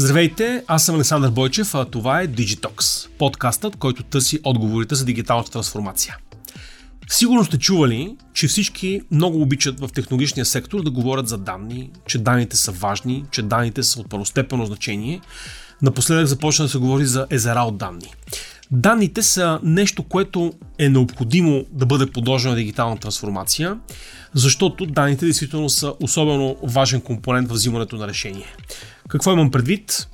Здравейте, 0.00 0.64
аз 0.66 0.84
съм 0.84 0.94
Александър 0.94 1.30
Бойчев, 1.30 1.74
а 1.74 1.84
това 1.84 2.20
е 2.20 2.28
Digitox, 2.28 3.08
подкастът, 3.18 3.76
който 3.76 4.02
търси 4.02 4.40
отговорите 4.44 4.94
за 4.94 5.04
дигиталната 5.04 5.50
трансформация. 5.50 6.16
Сигурно 7.08 7.44
сте 7.44 7.58
чували, 7.58 8.16
че 8.34 8.48
всички 8.48 9.00
много 9.10 9.42
обичат 9.42 9.80
в 9.80 9.88
технологичния 9.88 10.44
сектор 10.44 10.82
да 10.82 10.90
говорят 10.90 11.28
за 11.28 11.38
данни, 11.38 11.90
че 12.06 12.18
данните 12.18 12.56
са 12.56 12.72
важни, 12.72 13.24
че 13.30 13.42
данните 13.42 13.82
са 13.82 14.00
от 14.00 14.10
първостепенно 14.10 14.66
значение. 14.66 15.20
Напоследък 15.82 16.26
започна 16.26 16.64
да 16.64 16.68
се 16.68 16.78
говори 16.78 17.06
за 17.06 17.26
езера 17.30 17.60
от 17.60 17.78
данни. 17.78 18.14
Данните 18.70 19.22
са 19.22 19.60
нещо, 19.62 20.02
което 20.02 20.52
е 20.78 20.88
необходимо 20.88 21.64
да 21.72 21.86
бъде 21.86 22.06
подложено 22.06 22.50
на 22.50 22.56
дигитална 22.56 22.98
трансформация, 22.98 23.78
защото 24.34 24.86
данните 24.86 25.24
действително 25.24 25.68
са 25.70 25.94
особено 26.02 26.56
важен 26.62 27.00
компонент 27.00 27.48
в 27.48 27.52
взимането 27.52 27.96
на 27.96 28.08
решение. 28.08 28.54
Какво 29.10 29.32
имам 29.32 29.50
предвид? 29.50 30.08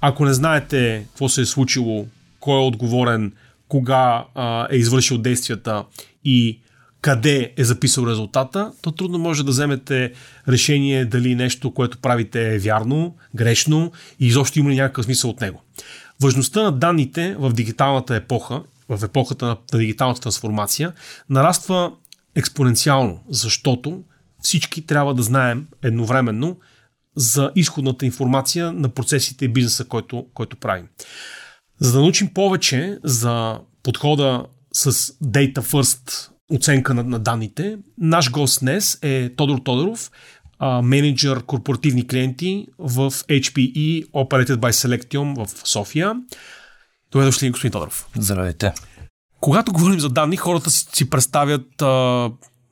Ако 0.00 0.24
не 0.24 0.32
знаете 0.32 1.04
какво 1.08 1.28
се 1.28 1.40
е 1.40 1.46
случило, 1.46 2.06
кой 2.40 2.62
е 2.62 2.66
отговорен, 2.66 3.32
кога 3.68 4.24
а, 4.34 4.66
е 4.70 4.76
извършил 4.76 5.18
действията 5.18 5.84
и 6.24 6.60
къде 7.00 7.52
е 7.56 7.64
записал 7.64 8.06
резултата, 8.06 8.72
то 8.82 8.92
трудно 8.92 9.18
може 9.18 9.44
да 9.44 9.50
вземете 9.50 10.12
решение 10.48 11.04
дали 11.04 11.34
нещо, 11.34 11.74
което 11.74 11.98
правите 11.98 12.54
е 12.54 12.58
вярно, 12.58 13.16
грешно 13.34 13.92
и 14.20 14.26
изобщо 14.26 14.58
има 14.58 14.70
ли 14.70 14.76
някакъв 14.76 15.04
смисъл 15.04 15.30
от 15.30 15.40
него. 15.40 15.62
Важността 16.22 16.62
на 16.62 16.72
данните 16.72 17.36
в 17.38 17.52
дигиталната 17.52 18.16
епоха, 18.16 18.62
в 18.88 19.04
епохата 19.04 19.46
на, 19.46 19.56
на 19.72 19.78
дигиталната 19.78 20.20
трансформация, 20.20 20.92
нараства 21.30 21.92
експоненциално, 22.34 23.20
защото 23.28 24.02
всички 24.40 24.86
трябва 24.86 25.14
да 25.14 25.22
знаем 25.22 25.66
едновременно 25.82 26.56
за 27.18 27.50
изходната 27.56 28.06
информация 28.06 28.72
на 28.72 28.88
процесите 28.88 29.44
и 29.44 29.48
бизнеса, 29.48 29.84
който, 29.84 30.26
който 30.34 30.56
правим. 30.56 30.86
За 31.78 31.92
да 31.92 31.98
научим 31.98 32.34
повече 32.34 32.98
за 33.04 33.60
подхода 33.82 34.44
с 34.72 34.92
Data 35.22 35.58
First 35.58 36.30
оценка 36.54 36.94
на, 36.94 37.02
на 37.04 37.18
данните, 37.18 37.78
наш 37.98 38.30
гост 38.30 38.60
днес 38.60 38.98
е 39.02 39.34
Тодор 39.36 39.58
Тодоров, 39.58 40.10
менеджер 40.82 41.42
корпоративни 41.42 42.06
клиенти 42.06 42.66
в 42.78 43.10
HPE 43.10 44.10
Operated 44.10 44.56
by 44.56 44.70
Selectium 44.70 45.44
в 45.44 45.68
София. 45.68 46.14
Добре 47.12 47.24
дошли, 47.24 47.50
господин 47.50 47.72
Тодоров. 47.72 48.08
Здравейте. 48.16 48.72
Когато 49.40 49.72
говорим 49.72 50.00
за 50.00 50.08
данни, 50.08 50.36
хората 50.36 50.70
си, 50.70 50.86
си 50.92 51.10
представят 51.10 51.82
а, 51.82 52.30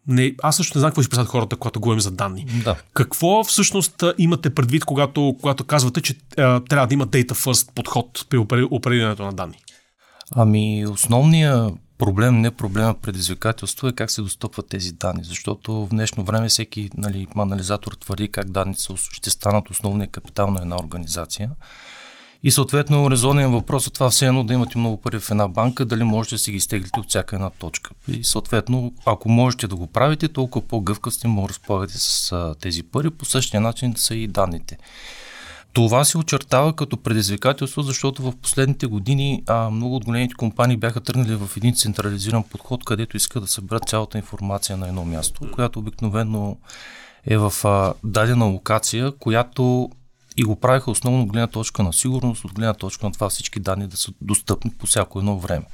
не, 0.08 0.34
аз 0.42 0.56
също 0.56 0.78
не 0.78 0.80
знам 0.80 0.90
какво 0.90 1.02
си 1.02 1.08
представят 1.08 1.30
хората, 1.30 1.56
когато 1.56 1.80
говорим 1.80 2.00
за 2.00 2.10
данни. 2.10 2.46
Да. 2.64 2.76
Какво 2.94 3.44
всъщност 3.44 4.04
имате 4.18 4.54
предвид, 4.54 4.84
когато, 4.84 5.36
когато 5.40 5.64
казвате, 5.64 6.00
че 6.00 6.14
а, 6.38 6.60
трябва 6.60 6.86
да 6.86 6.94
има 6.94 7.06
data 7.06 7.32
first 7.32 7.72
подход 7.74 8.26
при 8.30 8.62
оперирането 8.70 9.22
на 9.22 9.32
данни? 9.32 9.56
Ами, 10.34 10.86
основният 10.86 11.74
проблем, 11.98 12.40
не 12.40 12.50
проблема, 12.50 12.94
предизвикателство 12.94 13.88
е 13.88 13.92
как 13.92 14.10
се 14.10 14.22
достъпват 14.22 14.68
тези 14.68 14.92
данни, 14.92 15.24
защото 15.24 15.86
в 15.86 15.88
днешно 15.88 16.24
време 16.24 16.48
всеки 16.48 16.90
нали, 16.96 17.26
анализатор 17.36 17.92
твърди 17.92 18.28
как 18.28 18.50
данните 18.50 18.82
ще 19.12 19.30
станат 19.30 19.70
основния 19.70 20.08
капитал 20.08 20.50
на 20.50 20.62
една 20.62 20.76
организация. 20.76 21.50
И 22.42 22.50
съответно 22.50 23.10
резонен 23.10 23.52
въпрос 23.52 23.86
е 23.86 23.90
това 23.90 24.10
все 24.10 24.26
едно 24.26 24.44
да 24.44 24.54
имате 24.54 24.78
много 24.78 24.96
пари 24.96 25.18
в 25.18 25.30
една 25.30 25.48
банка, 25.48 25.84
дали 25.84 26.04
можете 26.04 26.34
да 26.34 26.38
си 26.38 26.50
ги 26.50 26.56
изтеглите 26.56 27.00
от 27.00 27.08
всяка 27.08 27.36
една 27.36 27.50
точка. 27.50 27.90
И 28.08 28.24
съответно, 28.24 28.92
ако 29.06 29.28
можете 29.28 29.66
да 29.66 29.76
го 29.76 29.86
правите, 29.86 30.28
толкова 30.28 30.66
по-гъвка 30.66 31.10
сте 31.10 31.28
да 31.28 31.48
разполагате 31.48 31.94
с 31.96 32.54
тези 32.60 32.82
пари, 32.82 33.10
по 33.10 33.24
същия 33.24 33.60
начин 33.60 33.94
са 33.96 34.14
и 34.14 34.26
данните. 34.26 34.78
Това 35.72 36.04
се 36.04 36.18
очертава 36.18 36.72
като 36.72 36.96
предизвикателство, 36.96 37.82
защото 37.82 38.22
в 38.22 38.36
последните 38.42 38.86
години 38.86 39.42
а, 39.46 39.70
много 39.70 39.96
от 39.96 40.04
големите 40.04 40.34
компании 40.34 40.76
бяха 40.76 41.00
тръгнали 41.00 41.34
в 41.34 41.56
един 41.56 41.74
централизиран 41.74 42.42
подход, 42.42 42.84
където 42.84 43.16
искат 43.16 43.42
да 43.42 43.48
съберат 43.48 43.88
цялата 43.88 44.18
информация 44.18 44.76
на 44.76 44.88
едно 44.88 45.04
място, 45.04 45.50
която 45.52 45.78
обикновено 45.78 46.56
е 47.26 47.36
в 47.36 47.52
а, 47.64 47.94
дадена 48.04 48.44
локация, 48.44 49.12
която 49.12 49.90
и 50.36 50.44
го 50.44 50.56
правиха 50.56 50.90
основно 50.90 51.22
от 51.22 51.32
гледна 51.32 51.46
точка 51.46 51.82
на 51.82 51.92
сигурност, 51.92 52.44
от 52.44 52.52
гледна 52.52 52.74
точка 52.74 53.06
на 53.06 53.12
това 53.12 53.28
всички 53.28 53.60
данни 53.60 53.86
да 53.86 53.96
са 53.96 54.12
достъпни 54.20 54.70
по 54.70 54.86
всяко 54.86 55.18
едно 55.18 55.38
време. 55.38 55.64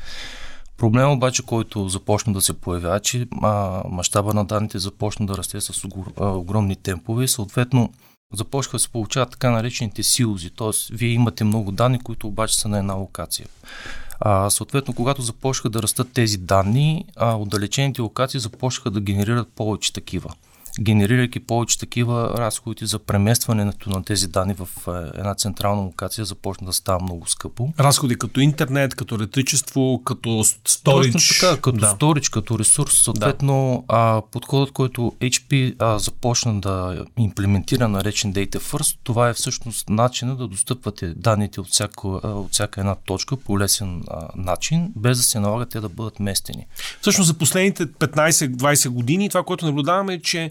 Проблем 0.76 1.10
обаче, 1.10 1.42
който 1.42 1.88
започна 1.88 2.32
да 2.32 2.40
се 2.40 2.52
появява, 2.52 3.00
че 3.00 3.26
а, 3.42 3.82
мащаба 3.88 4.34
на 4.34 4.44
данните 4.44 4.78
започна 4.78 5.26
да 5.26 5.36
расте 5.36 5.60
с 5.60 5.84
огромни 6.20 6.76
темпове 6.76 7.24
и 7.24 7.28
съответно 7.28 7.92
започва 8.34 8.72
да 8.72 8.78
се 8.78 8.88
получават 8.88 9.30
така 9.30 9.50
наречените 9.50 10.02
силози, 10.02 10.50
т.е. 10.50 10.94
вие 10.94 11.08
имате 11.08 11.44
много 11.44 11.72
данни, 11.72 11.98
които 11.98 12.26
обаче 12.26 12.60
са 12.60 12.68
на 12.68 12.78
една 12.78 12.94
локация. 12.94 13.46
А, 14.20 14.50
съответно, 14.50 14.94
когато 14.94 15.22
започнаха 15.22 15.70
да 15.70 15.82
растат 15.82 16.12
тези 16.12 16.38
данни, 16.38 17.04
а, 17.16 17.34
отдалечените 17.36 18.02
локации 18.02 18.40
започнаха 18.40 18.90
да 18.90 19.00
генерират 19.00 19.48
повече 19.48 19.92
такива 19.92 20.34
генерирайки 20.80 21.40
повече 21.40 21.78
такива 21.78 22.34
разходи 22.38 22.86
за 22.86 22.98
преместването 22.98 23.90
на 23.90 24.04
тези 24.04 24.28
данни 24.28 24.54
в 24.54 24.68
е, 24.88 25.18
една 25.18 25.34
централна 25.34 25.82
локация 25.82 26.24
започна 26.24 26.66
да 26.66 26.72
става 26.72 27.00
много 27.02 27.28
скъпо. 27.28 27.72
Разходи 27.80 28.18
като 28.18 28.40
интернет, 28.40 28.94
като 28.94 29.14
електричество, 29.14 30.02
като 30.04 30.44
сторич. 30.68 31.12
Точно 31.12 31.40
така, 31.40 31.60
като 31.60 31.78
да. 31.78 31.90
сторич, 31.90 32.28
като 32.28 32.58
ресурс. 32.58 32.92
Съответно, 33.02 33.84
да. 33.88 33.96
а, 33.96 34.22
подходът, 34.32 34.72
който 34.72 35.12
HP 35.20 35.74
а, 35.78 35.98
започна 35.98 36.60
да 36.60 37.04
имплементира 37.18 37.88
наречен 37.88 38.34
Data 38.34 38.58
First, 38.58 38.96
това 39.02 39.28
е 39.28 39.34
всъщност 39.34 39.88
начина 39.88 40.36
да 40.36 40.48
достъпвате 40.48 41.14
данните 41.16 41.60
от 41.60 41.68
всяка, 41.68 42.08
от 42.08 42.52
всяка 42.52 42.80
една 42.80 42.94
точка 42.94 43.36
по 43.36 43.58
лесен 43.58 44.02
а, 44.10 44.28
начин, 44.36 44.92
без 44.96 45.18
да 45.18 45.24
се 45.24 45.40
налага 45.40 45.66
те 45.66 45.80
да 45.80 45.88
бъдат 45.88 46.20
местени. 46.20 46.66
Всъщност 47.00 47.28
за 47.28 47.34
последните 47.34 47.86
15-20 47.86 48.88
години 48.88 49.28
това, 49.28 49.42
което 49.42 49.66
наблюдаваме 49.66 50.14
е, 50.14 50.20
че 50.20 50.50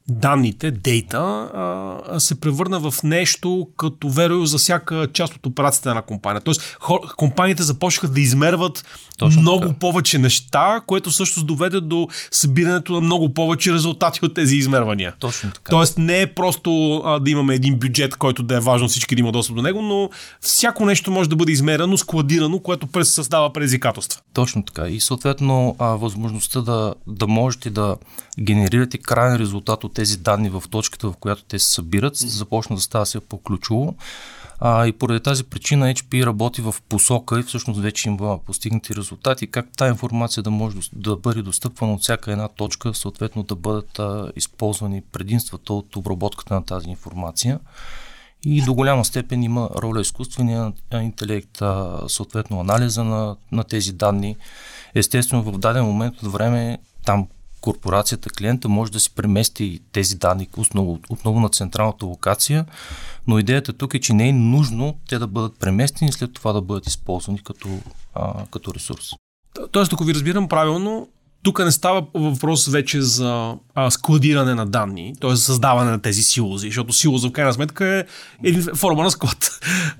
данните, 0.09 0.71
дейта, 0.71 1.49
се 2.17 2.39
превърна 2.39 2.79
в 2.79 3.03
нещо 3.03 3.67
като 3.77 4.09
верою 4.09 4.45
за 4.45 4.57
всяка 4.57 5.07
част 5.13 5.35
от 5.35 5.45
операцията 5.45 5.95
на 5.95 6.01
компания. 6.01 6.41
Тоест, 6.41 6.77
хор, 6.79 6.99
компаниите 7.17 7.63
започнаха 7.63 8.07
да 8.07 8.21
измерват 8.21 8.85
Точно 9.17 9.41
много 9.41 9.61
така. 9.61 9.79
повече 9.79 10.17
неща, 10.17 10.81
което 10.87 11.11
също 11.11 11.43
доведе 11.43 11.81
до 11.81 12.07
събирането 12.31 12.93
на 12.93 13.01
много 13.01 13.33
повече 13.33 13.73
резултати 13.73 14.25
от 14.25 14.33
тези 14.33 14.55
измервания. 14.55 15.13
Точно 15.19 15.51
така. 15.51 15.69
Тоест, 15.69 15.97
не 15.97 16.21
е 16.21 16.27
просто 16.27 17.01
а, 17.05 17.19
да 17.19 17.31
имаме 17.31 17.55
един 17.55 17.79
бюджет, 17.79 18.15
който 18.15 18.43
да 18.43 18.55
е 18.55 18.59
важно 18.59 18.87
всички 18.87 19.15
да 19.15 19.19
има 19.19 19.31
достъп 19.31 19.55
до 19.55 19.61
него, 19.61 19.81
но 19.81 20.09
всяко 20.39 20.85
нещо 20.85 21.11
може 21.11 21.29
да 21.29 21.35
бъде 21.35 21.51
измерено, 21.51 21.97
складирано, 21.97 22.59
което 22.59 22.87
през 22.87 23.13
създава 23.13 23.53
предизвикателства. 23.53 24.21
Точно 24.33 24.63
така. 24.63 24.87
И 24.87 24.99
съответно, 24.99 25.75
а, 25.79 25.85
възможността 25.85 26.61
да, 26.61 26.93
да 27.07 27.27
можете 27.27 27.69
да 27.69 27.95
генерирате 28.39 28.97
крайен 28.97 29.35
резултат 29.35 29.83
от 29.83 29.90
тези 29.93 30.17
данни 30.17 30.49
в 30.49 30.63
точката, 30.69 31.11
в 31.11 31.17
която 31.17 31.43
те 31.43 31.59
се 31.59 31.71
събират, 31.71 32.15
започна 32.15 32.75
да 32.75 32.81
става 32.81 33.05
все 33.05 33.19
по-ключово. 33.19 33.95
А, 34.63 34.87
и 34.87 34.91
поради 34.91 35.19
тази 35.19 35.43
причина 35.43 35.93
HP 35.93 36.25
работи 36.25 36.61
в 36.61 36.75
посока 36.89 37.39
и 37.39 37.43
всъщност 37.43 37.79
вече 37.81 38.09
има 38.09 38.39
постигнати 38.45 38.95
резултати, 38.95 39.47
как 39.47 39.67
тази 39.77 39.89
информация 39.89 40.43
да 40.43 40.51
може 40.51 40.77
да 40.93 41.15
бъде 41.15 41.41
достъпвана 41.41 41.93
от 41.93 42.01
всяка 42.01 42.31
една 42.31 42.47
точка, 42.47 42.93
съответно 42.93 43.43
да 43.43 43.55
бъдат 43.55 43.99
а, 43.99 44.31
използвани 44.35 45.01
предимствата 45.01 45.73
от 45.73 45.95
обработката 45.95 46.53
на 46.53 46.65
тази 46.65 46.89
информация. 46.89 47.59
И 48.43 48.61
до 48.61 48.73
голяма 48.73 49.05
степен 49.05 49.43
има 49.43 49.69
роля 49.75 50.01
изкуствения 50.01 50.73
интелект, 50.93 51.61
а, 51.61 51.99
съответно 52.07 52.59
анализа 52.59 53.03
на, 53.03 53.35
на 53.51 53.63
тези 53.63 53.93
данни. 53.93 54.35
Естествено, 54.95 55.43
в 55.43 55.57
даден 55.57 55.85
момент 55.85 56.23
от 56.23 56.31
време 56.31 56.77
там 57.05 57.27
корпорацията, 57.61 58.29
клиента 58.29 58.69
може 58.69 58.91
да 58.91 58.99
си 58.99 59.15
премести 59.15 59.79
тези 59.91 60.15
данни 60.15 60.47
отново, 60.57 60.99
отново 61.09 61.39
на 61.39 61.49
централната 61.49 62.05
локация, 62.05 62.65
но 63.27 63.39
идеята 63.39 63.73
тук 63.73 63.93
е, 63.93 63.99
че 63.99 64.13
не 64.13 64.29
е 64.29 64.33
нужно 64.33 64.97
те 65.09 65.19
да 65.19 65.27
бъдат 65.27 65.59
преместени 65.59 66.09
и 66.09 66.13
след 66.13 66.33
това 66.33 66.53
да 66.53 66.61
бъдат 66.61 66.87
използвани 66.87 67.43
като, 67.43 67.69
а, 68.13 68.45
като 68.51 68.73
ресурс. 68.73 69.09
Тоест, 69.71 69.93
ако 69.93 70.03
ви 70.03 70.13
разбирам 70.13 70.47
правилно, 70.47 71.07
тук 71.43 71.59
не 71.59 71.71
става 71.71 72.05
въпрос 72.13 72.67
вече 72.67 73.01
за 73.01 73.53
а, 73.75 73.91
складиране 73.91 74.55
на 74.55 74.65
данни, 74.65 75.13
т.е. 75.21 75.35
създаване 75.35 75.91
на 75.91 76.01
тези 76.01 76.23
силози, 76.23 76.67
защото 76.67 76.93
силоза 76.93 77.27
в 77.27 77.31
крайна 77.31 77.53
сметка 77.53 77.87
е 77.87 78.03
един 78.43 78.63
форма 78.75 79.03
на 79.03 79.11
склад. 79.11 79.59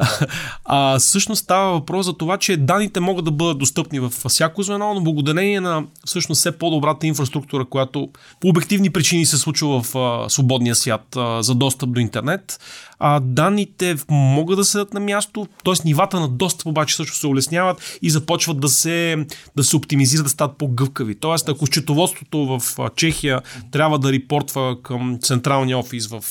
а, 0.66 1.00
всъщност 1.00 1.44
става 1.44 1.72
въпрос 1.72 2.06
за 2.06 2.14
това, 2.14 2.38
че 2.38 2.58
данните 2.58 3.00
могат 3.00 3.26
да 3.26 3.32
бъдат 3.32 3.58
достъпни 3.58 4.00
в 4.00 4.10
всяко 4.10 4.64
звено, 4.64 4.94
но 4.94 5.02
благодарение 5.02 5.62
на 5.62 5.84
всъщност 6.06 6.40
все 6.40 6.52
по-добрата 6.52 7.08
инфраструктура, 7.08 7.66
която 7.66 8.10
по 8.40 8.48
обективни 8.48 8.90
причини 8.90 9.26
се 9.26 9.38
случва 9.38 9.82
в 9.82 9.96
а, 9.96 10.30
свободния 10.30 10.76
свят 10.76 11.16
а, 11.16 11.44
за 11.44 11.56
достъп 11.56 11.94
до 11.94 12.00
интернет, 12.00 12.60
а, 13.04 13.20
данните 13.20 13.96
могат 14.10 14.58
да 14.58 14.66
седат 14.66 14.94
на 14.94 15.00
място, 15.00 15.48
т.е. 15.66 15.74
нивата 15.86 16.20
на 16.20 16.28
достъп 16.28 16.68
обаче 16.68 16.96
също 16.96 17.18
се 17.18 17.28
улесняват 17.28 18.00
и 18.02 18.10
започват 18.10 18.60
да 18.60 18.70
се, 18.70 19.26
да 19.56 19.64
се 19.64 19.76
оптимизират, 19.76 20.24
да 20.24 20.30
стават 20.30 20.58
по-гъвкави. 20.58 21.16
Тоест, 21.16 21.50
ако 21.50 21.66
счетоводството 21.66 22.60
в 22.60 22.62
Чехия 22.96 23.42
трябва 23.72 24.00
да 24.00 24.12
репортва 24.14 24.82
към 24.84 25.20
централния 25.22 25.78
офис 25.78 26.08
в 26.08 26.24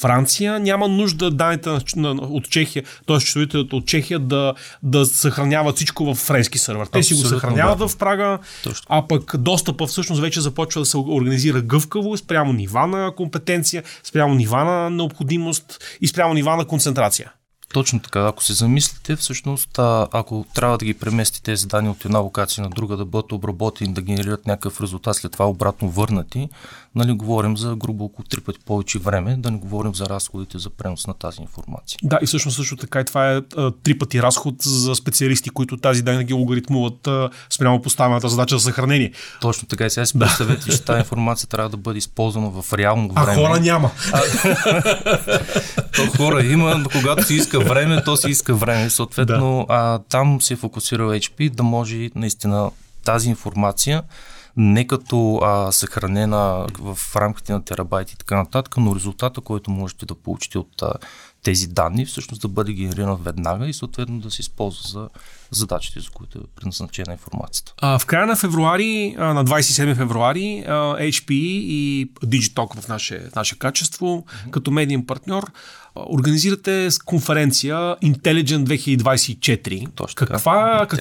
Франция, 0.00 0.60
няма 0.60 0.88
нужда 0.88 1.30
данните 1.30 1.70
от 2.06 2.50
Чехия, 2.50 2.84
т.е. 3.06 3.20
счетоводителите 3.20 3.76
от 3.76 3.86
Чехия 3.86 4.18
да, 4.18 4.54
да 4.82 5.06
съхраняват 5.06 5.76
всичко 5.76 6.04
в 6.04 6.14
френски 6.14 6.58
сървър. 6.58 6.86
Те 6.86 7.02
си 7.02 7.14
го 7.14 7.20
съхраняват 7.20 7.78
да. 7.78 7.88
в 7.88 7.96
Прага, 7.96 8.38
Точно. 8.64 8.86
а 8.88 9.08
пък 9.08 9.36
достъпа 9.38 9.86
всъщност 9.86 10.20
вече 10.20 10.40
започва 10.40 10.80
да 10.80 10.86
се 10.86 10.96
организира 10.96 11.60
гъвкаво 11.60 12.16
спрямо 12.16 12.52
нива 12.52 12.86
на 12.86 13.12
компетенция, 13.16 13.82
спрямо 14.04 14.34
нива 14.34 14.64
на 14.64 14.90
необходимост 14.90 15.78
и 16.00 16.08
спрямо 16.08 16.34
нива 16.34 16.56
на 16.56 16.64
концентрация. 16.64 17.32
Точно 17.72 18.00
така. 18.00 18.20
Ако 18.20 18.44
се 18.44 18.52
замислите, 18.52 19.16
всъщност, 19.16 19.78
а, 19.78 20.08
ако 20.12 20.44
трябва 20.54 20.78
да 20.78 20.84
ги 20.84 20.94
премести 20.94 21.42
тези 21.42 21.66
данни 21.66 21.88
от 21.88 22.04
една 22.04 22.18
локация 22.18 22.64
на 22.64 22.70
друга, 22.70 22.96
да 22.96 23.04
бъдат 23.04 23.32
обработени, 23.32 23.94
да 23.94 24.02
генерират 24.02 24.46
някакъв 24.46 24.80
резултат, 24.80 25.16
след 25.16 25.32
това 25.32 25.48
обратно 25.48 25.88
върнати, 25.88 26.48
нали, 26.98 27.12
говорим 27.12 27.56
за 27.56 27.76
грубо 27.76 28.04
около 28.04 28.26
три 28.28 28.40
пъти 28.40 28.58
повече 28.64 28.98
време, 28.98 29.36
да 29.36 29.50
не 29.50 29.58
говорим 29.58 29.94
за 29.94 30.06
разходите 30.06 30.58
за 30.58 30.70
пренос 30.70 31.06
на 31.06 31.14
тази 31.14 31.42
информация. 31.42 31.98
Да, 32.02 32.18
и 32.22 32.26
всъщност 32.26 32.56
също 32.56 32.76
така 32.76 33.00
и 33.00 33.04
това 33.04 33.32
е 33.32 33.40
а, 33.56 33.72
три 33.82 33.98
пъти 33.98 34.22
разход 34.22 34.54
за 34.62 34.94
специалисти, 34.94 35.50
които 35.50 35.76
тази 35.76 36.02
данни 36.02 36.24
ги 36.24 36.32
логаритмуват 36.32 37.06
а, 37.06 37.30
спрямо 37.50 37.82
поставената 37.82 38.28
задача 38.28 38.58
за 38.58 38.64
съхранение. 38.64 39.12
Точно 39.40 39.68
така 39.68 39.86
и 39.86 39.90
сега 39.90 40.06
си 40.06 40.18
представете, 40.18 40.70
че 40.70 40.82
тази 40.82 40.98
информация 40.98 41.48
трябва 41.48 41.70
да 41.70 41.76
бъде 41.76 41.98
използвана 41.98 42.62
в 42.62 42.72
реално 42.72 43.08
време. 43.08 43.32
А 43.32 43.34
хора 43.34 43.60
няма. 43.60 43.90
А, 44.12 44.22
то 45.96 46.06
хора 46.16 46.44
има, 46.44 46.74
но 46.78 46.88
когато 46.88 47.22
си 47.22 47.34
иска 47.34 47.60
време, 47.60 48.04
то 48.04 48.16
си 48.16 48.30
иска 48.30 48.54
време. 48.54 48.90
Съответно, 48.90 49.66
да. 49.68 49.74
а, 49.74 49.98
там 49.98 50.40
се 50.40 50.54
е 50.54 50.56
фокусирал 50.56 51.08
HP 51.08 51.50
да 51.50 51.62
може 51.62 52.10
наистина 52.14 52.70
тази 53.04 53.28
информация 53.28 54.02
не 54.58 54.86
като 54.86 55.36
а, 55.42 55.72
съхранена 55.72 56.66
в 56.78 57.16
рамките 57.16 57.52
на 57.52 57.64
терабайти 57.64 58.14
и 58.14 58.16
така 58.16 58.36
нататък, 58.36 58.76
но 58.76 58.94
резултата, 58.94 59.40
който 59.40 59.70
можете 59.70 60.06
да 60.06 60.14
получите 60.14 60.58
от 60.58 60.82
а, 60.82 60.92
тези 61.42 61.66
данни, 61.66 62.06
всъщност 62.06 62.42
да 62.42 62.48
бъде 62.48 62.72
генериран 62.72 63.22
веднага 63.22 63.68
и 63.68 63.72
съответно 63.72 64.20
да 64.20 64.30
се 64.30 64.40
използва 64.40 64.88
за 64.88 65.08
задачите, 65.50 66.00
за 66.00 66.10
които 66.10 66.38
е 66.38 66.42
предназначена 66.56 67.12
информацията. 67.12 67.74
А, 67.78 67.98
в 67.98 68.06
края 68.06 68.26
на 68.26 68.36
февруари, 68.36 69.14
на 69.18 69.44
27 69.44 69.96
февруари, 69.96 70.64
HP 70.98 71.32
и 71.32 72.10
Digitalk 72.24 72.80
в 72.80 72.88
наше, 72.88 73.28
наше 73.36 73.58
качество, 73.58 74.06
mm-hmm. 74.06 74.50
като 74.50 74.70
медиен 74.70 75.06
партньор, 75.06 75.52
организирате 75.96 76.88
конференция 77.04 77.76
Intelligent 77.76 78.64
2024. 78.64 79.88
Точно 79.94 80.14
Каква, 80.16 80.86
как, 80.90 81.00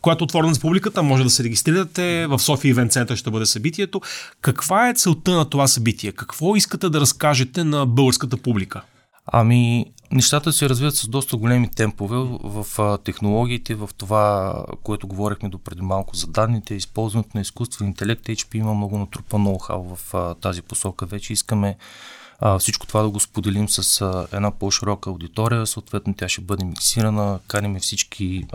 която 0.00 0.24
е 0.24 0.26
отворена 0.26 0.54
за 0.54 0.60
публиката, 0.60 1.02
може 1.02 1.24
да 1.24 1.30
се 1.30 1.44
регистрирате. 1.44 2.26
В 2.26 2.38
София 2.38 2.70
Ивент 2.70 2.92
Център 2.92 3.16
ще 3.16 3.30
бъде 3.30 3.46
събитието. 3.46 4.00
Каква 4.40 4.88
е 4.88 4.94
целта 4.94 5.30
на 5.30 5.44
това 5.50 5.66
събитие? 5.66 6.12
Какво 6.12 6.56
искате 6.56 6.88
да 6.88 7.00
разкажете 7.00 7.64
на 7.64 7.86
българската 7.86 8.36
публика? 8.36 8.82
Ами, 9.32 9.86
нещата 10.12 10.52
се 10.52 10.68
развиват 10.68 10.94
с 10.94 11.08
доста 11.08 11.36
големи 11.36 11.70
темпове 11.70 12.16
в, 12.44 12.98
технологиите, 13.04 13.74
в 13.74 13.90
това, 13.96 14.54
което 14.82 15.08
говорихме 15.08 15.48
до 15.48 15.58
преди 15.58 15.82
малко 15.82 16.16
за 16.16 16.26
данните, 16.26 16.74
използването 16.74 17.30
на 17.34 17.40
изкуствен 17.40 17.88
интелект. 17.88 18.26
HP 18.26 18.54
има 18.54 18.74
много 18.74 18.98
натрупа 18.98 19.36
ноу-хау 19.36 19.96
в 19.96 20.34
тази 20.40 20.62
посока. 20.62 21.06
Вече 21.06 21.32
искаме 21.32 21.76
всичко 22.58 22.86
това 22.86 23.02
да 23.02 23.10
го 23.10 23.20
споделим 23.20 23.68
с 23.68 24.06
една 24.32 24.50
по-широка 24.50 25.10
аудитория. 25.10 25.66
Съответно, 25.66 26.14
тя 26.14 26.28
ще 26.28 26.40
бъде 26.40 26.64
миксирана, 26.64 27.38
каним 27.48 27.80
всички 27.80 28.46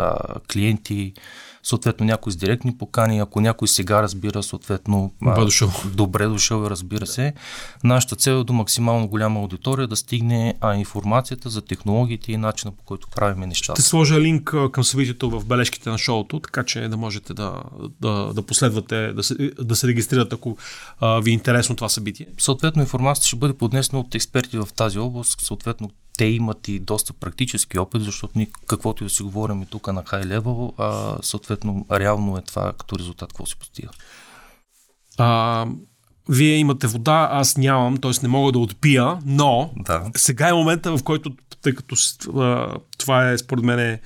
клиенти, 0.54 1.14
съответно 1.64 2.06
някой 2.06 2.32
с 2.32 2.36
директни 2.36 2.78
покани, 2.78 3.20
ако 3.20 3.42
някой 3.42 3.68
сега 3.68 4.04
разбира, 4.04 4.44
съответно 4.44 5.14
добре 5.22 5.42
дошъл, 5.42 5.72
добре 5.86 6.28
дошъл 6.28 6.64
разбира 6.64 7.08
се. 7.08 7.34
Нашата 7.84 8.16
цел 8.16 8.32
е 8.32 8.44
до 8.44 8.54
максимално 8.54 9.08
голяма 9.08 9.40
аудитория 9.40 9.88
да 9.88 9.96
стигне 9.96 10.54
а, 10.62 10.76
информацията 10.76 11.50
за 11.50 11.62
технологиите 11.62 12.32
и 12.32 12.38
начина 12.38 12.72
по 12.72 12.84
който 12.84 13.08
правим 13.16 13.50
нещата. 13.50 13.82
Ще 13.82 13.90
сложа 13.90 14.22
линк 14.22 14.56
към 14.72 14.84
събитието 14.84 15.30
в 15.30 15.46
бележките 15.46 15.90
на 15.90 15.98
шоуто, 15.98 16.40
така 16.40 16.64
че 16.64 16.88
да 16.88 16.98
можете 16.98 17.34
да, 17.34 17.64
да, 18.02 18.34
да 18.34 18.42
последвате, 18.42 19.14
да 19.14 19.24
се, 19.24 19.36
да 19.62 19.76
се 19.76 19.88
регистрирате, 19.88 20.36
ако 20.36 20.58
а, 21.00 21.20
ви 21.20 21.30
е 21.30 21.34
интересно 21.34 21.76
това 21.76 21.90
събитие. 21.90 22.28
Съответно 22.38 22.82
информацията 22.82 23.28
ще 23.28 23.36
бъде 23.36 23.54
поднесена 23.54 24.00
от 24.00 24.16
експерти 24.16 24.58
в 24.58 24.68
тази 24.76 25.00
област, 25.00 25.42
съответно 25.42 25.90
те 26.18 26.26
имат 26.26 26.68
и 26.68 26.80
доста 26.80 27.14
практически 27.14 27.80
опит, 27.80 28.02
защото 28.02 28.34
ние 28.36 28.52
каквото 28.68 29.04
и 29.04 29.08
да 29.08 29.10
си 29.10 29.24
говорим 29.24 29.62
и 29.62 29.66
тук 29.66 29.88
на 29.88 30.04
хай 30.06 30.24
левел, 30.24 30.74
съответно 31.22 31.86
реално 31.92 32.38
е 32.38 32.42
това 32.42 32.74
като 32.74 33.00
резултат, 33.00 33.30
какво 33.30 33.46
се 33.46 33.56
постига. 33.56 33.90
А, 35.18 35.68
вие 36.30 36.56
имате 36.56 36.88
вода, 36.88 37.30
аз 37.32 37.58
нямам, 37.58 37.98
т.е. 37.98 38.12
не 38.24 38.30
мога 38.30 38.52
да 38.52 38.60
отпия, 38.60 39.18
но 39.26 39.72
да. 39.78 40.04
сега 40.18 40.50
е 40.50 40.54
момента, 40.54 40.98
в 40.98 41.04
който, 41.04 41.32
тъй 41.62 41.74
като 41.74 41.96
а, 42.38 42.68
това 42.98 43.32
е 43.32 43.38
според 43.38 43.66
мен 43.66 44.00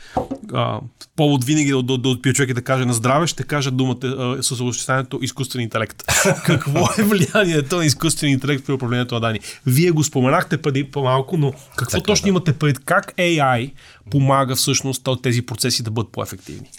а, 0.54 0.80
повод 1.16 1.44
винаги 1.44 1.72
да, 1.72 1.84
да, 1.84 1.98
да 1.98 2.10
отпия 2.10 2.34
човек 2.34 2.50
и 2.50 2.54
да 2.54 2.62
каже 2.62 2.86
на 2.86 2.94
здраве, 2.94 3.28
ще 3.28 3.44
кажа 3.44 3.72
думата 3.72 4.08
а, 4.08 4.44
с 4.44 4.52
осъществяването 4.52 5.20
изкуствен 5.22 5.62
интелект. 5.62 6.04
Какво 6.46 6.90
е 6.98 7.04
влиянието 7.04 7.78
на 7.78 7.86
изкуствен 7.86 8.30
интелект 8.30 8.66
при 8.66 8.74
управлението 8.74 9.16
на 9.16 9.22
данни? 9.22 9.40
Вие 9.66 9.92
го 9.92 10.04
споменахте 10.04 10.62
преди 10.62 10.84
по-малко, 10.84 11.38
но 11.38 11.54
какво 11.76 11.98
така, 11.98 12.06
точно 12.06 12.26
да. 12.26 12.30
имате 12.30 12.54
пред? 12.54 12.80
Как 12.80 13.14
AI 13.16 13.72
помага 14.12 14.56
всъщност 14.56 15.08
тези 15.24 15.42
процеси 15.42 15.84
да 15.84 15.92
бъдат 15.92 16.12
по-ефективни? 16.12 16.70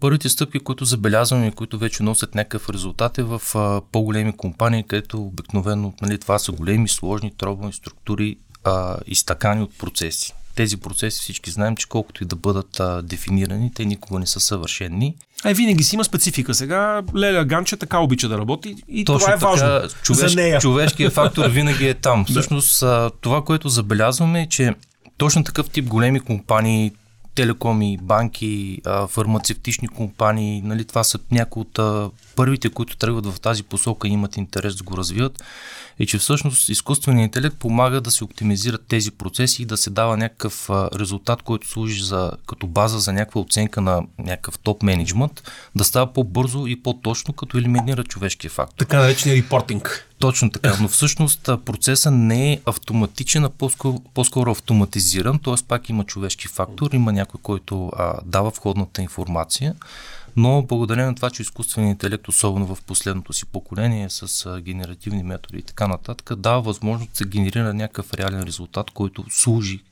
Първите 0.00 0.28
стъпки, 0.28 0.58
които 0.58 0.84
забелязваме 0.84 1.46
и 1.46 1.50
които 1.50 1.78
вече 1.78 2.02
носят 2.02 2.34
някакъв 2.34 2.70
резултат 2.70 3.18
е 3.18 3.22
в 3.22 3.42
а, 3.54 3.80
по-големи 3.92 4.32
компании, 4.32 4.84
където 4.88 5.22
обикновено 5.22 5.92
нали, 6.02 6.18
това 6.18 6.38
са 6.38 6.52
големи, 6.52 6.88
сложни, 6.88 7.32
тробни 7.38 7.72
структури, 7.72 8.36
а, 8.64 8.96
изтакани 9.06 9.62
от 9.62 9.78
процеси. 9.78 10.32
Тези 10.54 10.76
процеси 10.76 11.20
всички 11.20 11.50
знаем, 11.50 11.76
че 11.76 11.88
колкото 11.88 12.22
и 12.22 12.26
да 12.26 12.36
бъдат 12.36 12.80
а, 12.80 13.02
дефинирани, 13.02 13.72
те 13.74 13.84
никога 13.84 14.18
не 14.18 14.26
са 14.26 14.40
съвършени. 14.40 15.14
Ай, 15.44 15.54
винаги 15.54 15.84
си 15.84 15.94
има 15.94 16.04
специфика. 16.04 16.54
Сега 16.54 17.02
Леля 17.16 17.44
Ганче 17.44 17.76
така 17.76 17.98
обича 17.98 18.28
да 18.28 18.38
работи 18.38 18.76
и 18.88 19.04
Точно 19.04 19.18
това 19.18 19.32
е 19.32 19.38
така, 19.38 19.46
важно 19.46 19.90
човеш, 20.02 20.30
за 20.30 20.36
нея. 20.36 20.60
Човешкият 20.60 21.12
фактор 21.12 21.46
винаги 21.46 21.88
е 21.88 21.94
там. 21.94 22.24
Всъщност 22.28 22.84
това, 23.20 23.44
което 23.44 23.68
забелязваме 23.68 24.42
е, 24.42 24.48
че 24.48 24.74
точно 25.16 25.44
такъв 25.44 25.70
тип 25.70 25.84
големи 25.84 26.20
компании, 26.20 26.92
телекоми, 27.36 27.98
банки, 28.02 28.82
фармацевтични 29.08 29.88
компании, 29.88 30.62
нали, 30.64 30.84
това 30.84 31.04
са 31.04 31.18
някои 31.30 31.60
от 31.62 31.78
първите, 32.36 32.68
които 32.68 32.96
тръгват 32.96 33.26
в 33.26 33.40
тази 33.40 33.62
посока 33.62 34.08
и 34.08 34.10
имат 34.10 34.36
интерес 34.36 34.76
да 34.76 34.82
го 34.82 34.96
развият, 34.96 35.42
е, 35.98 36.06
че 36.06 36.18
всъщност 36.18 36.68
изкуственият 36.68 37.28
интелект 37.28 37.56
помага 37.56 38.00
да 38.00 38.10
се 38.10 38.24
оптимизират 38.24 38.84
тези 38.88 39.10
процеси 39.10 39.62
и 39.62 39.66
да 39.66 39.76
се 39.76 39.90
дава 39.90 40.16
някакъв 40.16 40.70
резултат, 40.70 41.42
който 41.42 41.68
служи 41.68 42.04
за, 42.04 42.32
като 42.46 42.66
база 42.66 42.98
за 42.98 43.12
някаква 43.12 43.40
оценка 43.40 43.80
на 43.80 44.02
някакъв 44.18 44.58
топ 44.58 44.82
менеджмент, 44.82 45.50
да 45.74 45.84
става 45.84 46.12
по-бързо 46.12 46.66
и 46.66 46.82
по-точно, 46.82 47.34
като 47.34 47.58
елиминира 47.58 48.04
човешкия 48.04 48.50
фактор. 48.50 48.76
Така 48.78 49.00
наречения 49.00 49.42
репортинг. 49.42 50.08
Точно 50.18 50.50
така, 50.50 50.76
но 50.80 50.88
всъщност 50.88 51.42
процесът 51.42 52.14
не 52.14 52.52
е 52.52 52.60
автоматичен, 52.66 53.44
а 53.44 53.50
по-скоро, 53.50 54.02
по-скоро 54.14 54.50
автоматизиран, 54.50 55.38
т.е. 55.38 55.54
пак 55.68 55.88
има 55.88 56.04
човешки 56.04 56.48
фактор, 56.48 56.92
има 56.92 57.12
някой, 57.12 57.40
който 57.42 57.92
а, 57.96 58.14
дава 58.24 58.50
входната 58.50 59.02
информация, 59.02 59.74
но 60.36 60.62
благодарение 60.62 61.06
на 61.06 61.14
това, 61.14 61.30
че 61.30 61.42
изкуственият 61.42 61.94
интелект, 61.94 62.28
особено 62.28 62.74
в 62.74 62.82
последното 62.82 63.32
си 63.32 63.46
поколение 63.46 64.10
с 64.10 64.46
а, 64.46 64.60
генеративни 64.60 65.22
методи 65.22 65.58
и 65.58 65.62
така 65.62 65.88
нататък, 65.88 66.36
дава 66.36 66.62
възможност 66.62 67.10
да 67.10 67.16
се 67.16 67.24
генерира 67.24 67.74
някакъв 67.74 68.14
реален 68.14 68.42
резултат, 68.42 68.90
който 68.90 69.24
служи 69.30 69.82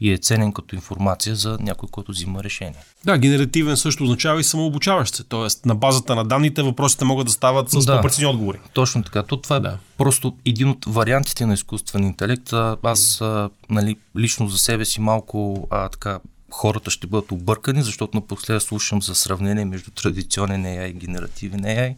и 0.00 0.12
е 0.12 0.18
ценен 0.18 0.52
като 0.52 0.74
информация 0.74 1.36
за 1.36 1.58
някой, 1.60 1.88
който 1.92 2.12
взима 2.12 2.44
решение. 2.44 2.78
Да, 3.04 3.18
генеративен 3.18 3.76
също 3.76 4.04
означава 4.04 4.40
и 4.40 4.44
самообучаващ 4.44 5.14
се, 5.14 5.24
т.е. 5.24 5.68
на 5.68 5.74
базата 5.74 6.14
на 6.14 6.24
данните 6.24 6.62
въпросите 6.62 7.04
могат 7.04 7.26
да 7.26 7.32
стават 7.32 7.70
с 7.70 7.84
да, 7.84 8.00
по 8.00 8.28
отговори. 8.28 8.58
Точно 8.72 9.02
така. 9.02 9.22
То 9.22 9.36
това 9.36 9.56
е 9.56 9.60
да. 9.60 9.78
просто 9.98 10.36
един 10.44 10.68
от 10.68 10.84
вариантите 10.88 11.46
на 11.46 11.54
изкуствен 11.54 12.04
интелект. 12.04 12.52
Аз 12.82 13.22
нали, 13.70 13.96
лично 14.18 14.48
за 14.48 14.58
себе 14.58 14.84
си 14.84 15.00
малко 15.00 15.68
а, 15.70 15.88
така 15.88 16.18
хората 16.50 16.90
ще 16.90 17.06
бъдат 17.06 17.32
объркани, 17.32 17.82
защото 17.82 18.16
напоследък 18.16 18.62
слушам 18.62 19.02
за 19.02 19.14
сравнение 19.14 19.64
между 19.64 19.90
традиционен 19.90 20.64
AI 20.64 20.86
и 20.86 20.92
генеративен 20.92 21.60
AI. 21.60 21.94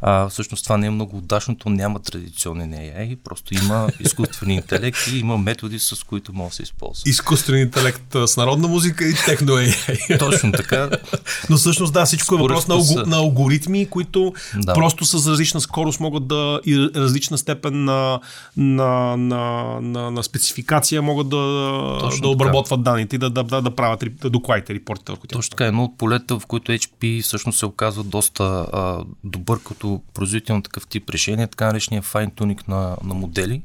А, 0.00 0.28
всъщност 0.28 0.64
това 0.64 0.76
не 0.76 0.86
е 0.86 0.90
много 0.90 1.16
удачно, 1.16 1.56
то 1.56 1.68
няма 1.68 1.98
традиционен 1.98 2.72
AI, 2.72 3.16
просто 3.24 3.54
има 3.54 3.88
изкуствен 4.00 4.50
интелект 4.50 4.98
и 5.12 5.18
има 5.18 5.38
методи, 5.38 5.78
с 5.78 6.04
които 6.06 6.32
може 6.32 6.48
да 6.48 6.54
се 6.54 6.62
използва. 6.62 7.02
Изкуствен 7.06 7.60
интелект 7.60 8.16
с 8.26 8.36
народна 8.36 8.68
музика 8.68 9.04
и 9.04 9.14
техно 9.26 9.52
AI. 9.52 10.18
Точно 10.30 10.52
така. 10.52 10.90
Но 11.50 11.56
всъщност 11.56 11.92
да, 11.92 12.04
всичко 12.04 12.34
е 12.34 12.38
въпрос 12.38 12.68
на, 12.68 12.74
алго, 12.74 12.94
на 13.06 13.16
алгоритми, 13.16 13.86
които 13.86 14.32
да. 14.56 14.74
просто 14.74 15.04
с 15.04 15.30
различна 15.30 15.60
скорост 15.60 16.00
могат 16.00 16.26
да 16.26 16.60
и 16.66 16.90
различна 16.96 17.38
степен 17.38 17.84
на, 17.84 18.20
на, 18.56 19.16
на, 19.16 19.64
на, 19.80 20.10
на 20.10 20.22
спецификация 20.22 21.02
могат 21.02 21.28
да, 21.28 21.98
Точно 22.00 22.22
да 22.22 22.28
обработват 22.28 22.82
данните 22.82 23.16
и 23.16 23.18
да, 23.18 23.30
да, 23.30 23.42
да, 23.42 23.62
да 23.62 23.70
правят 23.70 24.04
да 24.20 24.30
докладите 24.30 24.74
репортите 24.74 25.12
върху 25.12 25.26
Точно 25.26 25.50
така, 25.50 25.66
едно 25.66 25.84
от 25.84 25.98
полета, 25.98 26.38
в 26.38 26.46
които 26.46 26.72
HP 26.72 27.22
всъщност 27.22 27.58
се 27.58 27.66
оказва 27.66 28.04
доста 28.04 28.44
а, 28.72 29.04
добър 29.24 29.58
като 29.64 29.87
производител 30.14 30.56
на 30.56 30.62
такъв 30.62 30.86
тип 30.86 31.10
решения, 31.10 31.48
така 31.48 31.66
наречения 31.66 32.02
fine-tuning 32.02 32.68
на, 32.68 32.96
на 33.04 33.14
модели, 33.14 33.62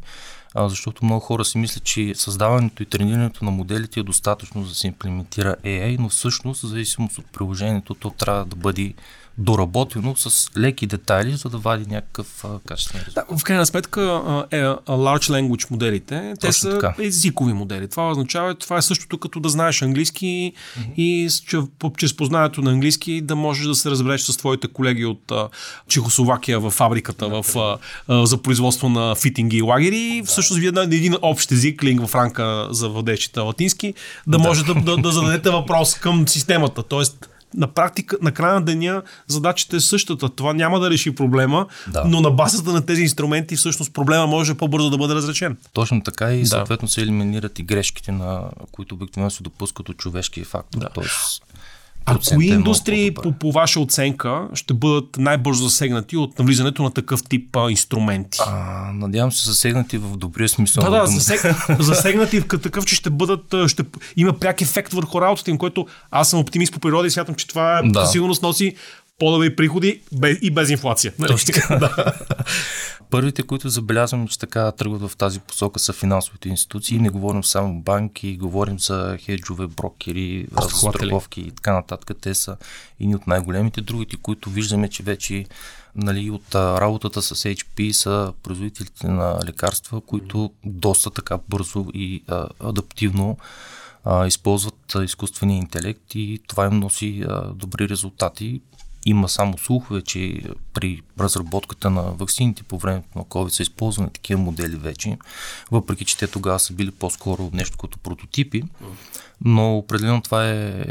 а, 0.56 0.70
защото 0.70 1.06
много 1.06 1.20
хора 1.20 1.46
си 1.46 1.58
мислят, 1.58 1.84
че 1.84 2.15
създаването 2.15 2.84
и 2.84 2.86
тренирането 2.86 3.46
на 3.46 3.51
моделите 3.51 4.00
е 4.00 4.03
достатъчно 4.03 4.63
за 4.63 4.70
да 4.70 4.75
се 4.75 4.88
имплементира 4.88 5.56
AI, 5.63 5.98
но 6.00 6.10
всъщност, 6.10 6.62
в 6.62 6.68
зависимост 6.68 7.18
от 7.18 7.25
приложението, 7.25 7.94
то 7.94 8.10
трябва 8.10 8.46
да 8.46 8.56
бъде 8.56 8.94
доработено 9.37 10.15
с 10.15 10.49
леки 10.57 10.87
детайли, 10.87 11.31
за 11.31 11.49
да 11.49 11.57
вади 11.57 11.85
някакъв 11.89 12.45
качествен 12.67 13.01
резултат. 13.01 13.25
Да, 13.29 13.37
в 13.37 13.43
крайна 13.43 13.65
сметка 13.65 14.01
е, 14.51 14.61
large 14.87 15.31
language 15.31 15.71
моделите, 15.71 16.33
те 16.41 16.47
Точно 16.47 16.53
са 16.53 16.79
така. 16.79 16.95
езикови 16.99 17.53
модели. 17.53 17.87
Това 17.87 18.11
означава, 18.11 18.55
това 18.55 18.77
е 18.77 18.81
същото 18.81 19.17
като 19.17 19.39
да 19.39 19.49
знаеш 19.49 19.81
английски 19.81 20.53
mm-hmm. 20.55 20.95
и 20.95 21.29
че, 21.47 21.57
чрез 21.97 22.17
познанието 22.17 22.61
на 22.61 22.71
английски 22.71 23.21
да 23.21 23.35
можеш 23.35 23.65
да 23.65 23.75
се 23.75 23.91
разбереш 23.91 24.21
с 24.21 24.37
твоите 24.37 24.67
колеги 24.67 25.05
от 25.05 25.31
а, 25.31 25.49
Чехословакия 25.87 26.59
в 26.59 26.71
фабриката 26.71 27.27
в, 27.27 27.57
а, 27.57 27.77
а, 28.07 28.25
за 28.25 28.37
производство 28.37 28.89
на 28.89 29.15
фитинги 29.15 29.57
и 29.57 29.61
лагери. 29.61 30.21
Да. 30.21 30.27
Всъщност 30.27 30.59
вие 30.59 30.71
на 30.71 30.81
един 30.81 31.15
общ 31.21 31.51
език, 31.51 31.83
лингва 31.83 32.07
франка 32.07 32.67
за 32.71 32.89
владещите 32.89 33.39
латински, 33.39 33.93
да, 34.27 34.37
да. 34.37 34.43
може 34.43 34.65
да, 34.65 34.73
да, 34.73 34.97
да 34.97 35.11
зададете 35.11 35.49
въпрос 35.49 35.93
към 35.93 36.27
системата. 36.27 36.83
Тоест, 36.83 37.29
на 37.53 37.67
практика, 37.67 38.17
на 38.22 38.31
края 38.31 38.53
на 38.53 38.62
деня 38.62 39.01
задачата 39.27 39.75
е 39.75 39.79
същата. 39.79 40.29
Това 40.29 40.53
няма 40.53 40.79
да 40.79 40.89
реши 40.89 41.15
проблема, 41.15 41.67
да. 41.88 42.03
но 42.05 42.22
на 42.22 42.31
базата 42.31 42.74
на 42.74 42.86
тези 42.86 43.01
инструменти 43.01 43.55
всъщност 43.55 43.93
проблема 43.93 44.27
може 44.27 44.53
по-бързо 44.53 44.89
да 44.89 44.98
бъде 44.98 45.15
разречен. 45.15 45.57
Точно 45.74 46.03
така 46.03 46.33
и 46.33 46.41
да. 46.41 46.48
съответно 46.48 46.88
се 46.88 47.01
елиминират 47.01 47.60
и 47.60 47.63
грешките, 47.63 48.12
на 48.12 48.41
които 48.72 48.95
обикновено 48.95 49.31
се 49.31 49.43
допускат 49.43 49.89
от 49.89 49.98
човешкия 49.98 50.45
фактор. 50.45 50.79
Да. 50.79 50.89
Тоест, 50.89 51.43
а 52.05 52.17
кои 52.33 52.51
е 52.51 52.53
индустрии 52.53 53.13
по, 53.13 53.31
по 53.31 53.51
ваша 53.51 53.79
оценка 53.79 54.48
ще 54.53 54.74
бъдат 54.74 55.17
най-бързо 55.17 55.63
засегнати 55.63 56.17
от 56.17 56.39
навлизането 56.39 56.83
на 56.83 56.91
такъв 56.91 57.24
тип 57.29 57.55
а, 57.55 57.72
инструменти? 57.72 58.39
А, 58.48 58.91
надявам 58.93 59.31
се 59.31 59.50
засегнати 59.50 59.98
в 59.98 60.17
добрия 60.17 60.50
смисъл. 60.50 60.83
Да, 60.83 60.89
да, 60.89 61.07
засег... 61.07 61.55
засегнати 61.79 62.39
в 62.39 62.48
такъв, 62.48 62.86
че 62.86 62.95
ще 62.95 63.10
бъдат, 63.10 63.55
ще 63.67 63.83
има 64.17 64.33
пряк 64.33 64.62
ефект 64.62 64.93
върху 64.93 65.22
работата 65.22 65.51
им, 65.51 65.57
който 65.57 65.88
аз 66.12 66.29
съм 66.29 66.39
оптимист 66.39 66.74
по 66.74 66.79
природа 66.79 67.07
и 67.07 67.12
смятам, 67.12 67.36
че 67.36 67.48
това 67.48 67.81
да. 67.86 68.05
сигурност 68.05 68.43
носи 68.43 68.75
по-добри 69.20 69.55
приходи 69.55 70.01
и 70.41 70.51
без 70.51 70.70
инфлация. 70.70 71.13
Точно 71.27 71.53
така. 71.53 71.75
да. 71.77 72.13
Първите, 73.10 73.43
които 73.43 73.70
забелязвам, 73.70 74.27
че 74.27 74.39
така 74.39 74.72
тръгват 74.72 75.12
в 75.12 75.17
тази 75.17 75.39
посока 75.39 75.79
са 75.79 75.93
финансовите 75.93 76.50
институции. 76.50 77.00
Не 77.00 77.10
говорим 77.10 77.43
само 77.43 77.82
банки, 77.82 78.38
говорим 78.38 78.79
за 78.79 79.17
хеджове, 79.22 79.67
брокери, 79.67 80.48
застраховки 80.62 81.41
и 81.41 81.51
така 81.51 81.74
нататък. 81.74 82.17
Те 82.22 82.36
са 82.36 82.58
и 83.00 83.15
от 83.15 83.27
най-големите. 83.27 83.82
Другите, 83.82 84.17
които 84.17 84.50
виждаме, 84.50 84.89
че 84.89 85.03
вече 85.03 85.46
нали, 85.96 86.29
от 86.29 86.55
работата 86.55 87.22
с 87.22 87.36
HP 87.36 87.91
са 87.91 88.34
производителите 88.43 89.08
на 89.08 89.39
лекарства, 89.46 90.01
които 90.01 90.51
доста 90.65 91.10
така 91.10 91.39
бързо 91.50 91.86
и 91.93 92.24
а, 92.27 92.48
адаптивно 92.60 93.38
а, 94.03 94.27
използват 94.27 94.96
а, 94.96 95.03
изкуствения 95.03 95.58
интелект 95.58 96.15
и 96.15 96.39
това 96.48 96.65
им 96.65 96.79
носи 96.79 97.25
а, 97.27 97.41
добри 97.41 97.89
резултати. 97.89 98.62
Има 99.05 99.29
само 99.29 99.57
слухове, 99.57 100.01
че 100.01 100.41
при 100.74 101.01
разработката 101.19 101.89
на 101.89 102.01
вакцините 102.01 102.63
по 102.63 102.77
времето 102.77 103.07
на 103.15 103.24
COVID 103.24 103.50
са 103.50 103.63
използвани 103.63 104.10
такива 104.10 104.41
модели 104.41 104.75
вече, 104.75 105.17
въпреки 105.72 106.05
че 106.05 106.17
те 106.17 106.27
тогава 106.27 106.60
са 106.60 106.74
били 106.74 106.91
по-скоро 106.91 107.50
нещо 107.53 107.77
като 107.77 107.98
прототипи, 107.98 108.63
но 109.45 109.77
определено 109.77 110.22
това 110.22 110.50
е 110.50 110.86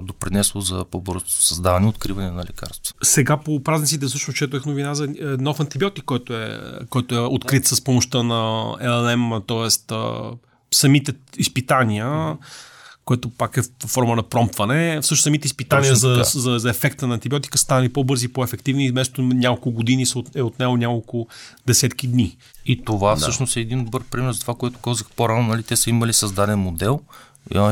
допринесло 0.00 0.60
за 0.60 0.84
по-бързо 0.84 1.24
създаване 1.28 1.86
и 1.86 1.88
откриване 1.88 2.30
на 2.30 2.44
лекарства. 2.44 2.94
Сега 3.02 3.36
по 3.36 3.62
празниците 3.62 4.08
също 4.08 4.32
четох 4.32 4.66
новина 4.66 4.94
за 4.94 5.04
е, 5.04 5.24
нов 5.24 5.60
антибиотик, 5.60 6.04
който 6.04 6.34
е, 6.34 6.60
който 6.90 7.14
е 7.14 7.18
открит 7.18 7.66
с 7.66 7.84
помощта 7.84 8.22
на 8.22 8.34
LLM, 8.82 9.46
т.е. 9.46 9.94
самите 10.72 11.12
изпитания. 11.38 12.06
Mm-hmm 12.06 12.36
което 13.06 13.30
пак 13.30 13.56
е 13.56 13.62
в 13.62 13.68
форма 13.86 14.16
на 14.16 14.22
промпване. 14.22 15.00
Всъщност 15.02 15.22
самите 15.22 15.46
изпитания 15.46 15.94
за, 15.94 16.22
за, 16.34 16.58
за 16.58 16.70
ефекта 16.70 17.06
на 17.06 17.14
антибиотика 17.14 17.58
станали 17.58 17.88
по-бързи, 17.88 18.28
по-ефективни 18.28 18.90
вместо 18.90 19.22
няколко 19.22 19.70
години 19.70 20.04
е 20.34 20.42
отнело 20.42 20.76
няколко 20.76 21.28
десетки 21.66 22.08
дни. 22.08 22.36
И 22.66 22.84
това 22.84 23.10
да. 23.10 23.16
всъщност 23.16 23.56
е 23.56 23.60
един 23.60 23.84
добър 23.84 24.02
пример 24.04 24.32
за 24.32 24.40
това, 24.40 24.54
което 24.54 24.78
казах 24.78 25.06
по-рано. 25.16 25.42
Нали? 25.42 25.62
Те 25.62 25.76
са 25.76 25.90
имали 25.90 26.12
създаден 26.12 26.58
модел, 26.58 27.00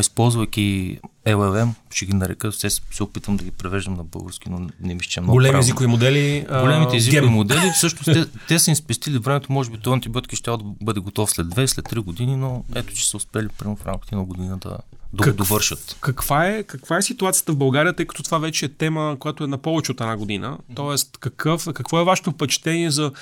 използвайки 0.01 0.99
LLM, 1.27 1.69
ще 1.91 2.07
ги 2.07 2.13
нарека, 2.13 2.53
се, 2.53 2.71
се 2.71 3.03
опитвам 3.03 3.37
да 3.37 3.45
ги 3.45 3.51
превеждам 3.51 3.95
на 3.95 4.05
български, 4.05 4.51
но 4.51 4.69
не 4.81 4.95
мисля, 4.95 5.09
че 5.11 5.21
е 5.21 5.23
много 5.23 5.37
Големи 5.37 5.59
езикови 5.59 5.87
модели. 5.87 6.47
Големите 6.61 6.97
езикови 6.97 7.31
модели, 7.31 7.71
всъщност 7.77 8.05
те, 8.05 8.27
те 8.49 8.59
са 8.59 8.71
им 8.71 8.77
спестили 8.77 9.19
времето, 9.19 9.53
може 9.53 9.71
би 9.71 9.79
този 9.79 9.95
антибиотик 9.95 10.35
ще 10.35 10.51
бъде 10.83 11.01
готов 11.01 11.31
след 11.31 11.47
2, 11.47 11.67
след 11.67 11.85
3 11.85 11.99
години, 11.99 12.37
но 12.37 12.65
ето, 12.75 12.95
че 12.95 13.09
са 13.09 13.17
успели 13.17 13.49
примерно 13.49 13.77
в 13.77 13.87
рамките 13.87 14.17
на 14.17 14.25
година 14.25 14.57
да 14.57 14.79
как, 15.23 15.35
довършат. 15.35 15.97
Каква 16.01 16.47
е, 16.47 16.63
каква 16.63 16.97
е 16.97 17.03
ситуацията 17.03 17.53
в 17.53 17.57
България, 17.57 17.97
тъй 17.97 18.07
като 18.07 18.23
това 18.23 18.39
вече 18.39 18.65
е 18.65 18.69
тема, 18.69 19.17
която 19.19 19.45
е 19.45 19.47
на 19.47 19.59
повече 19.59 19.93
от 19.93 20.01
една 20.01 20.17
година? 20.17 20.59
Тоест, 20.75 21.17
какъв, 21.21 21.69
какво 21.75 22.01
е 22.01 22.05
вашето 22.05 22.31
впечатление 22.31 22.91
за 22.91 23.13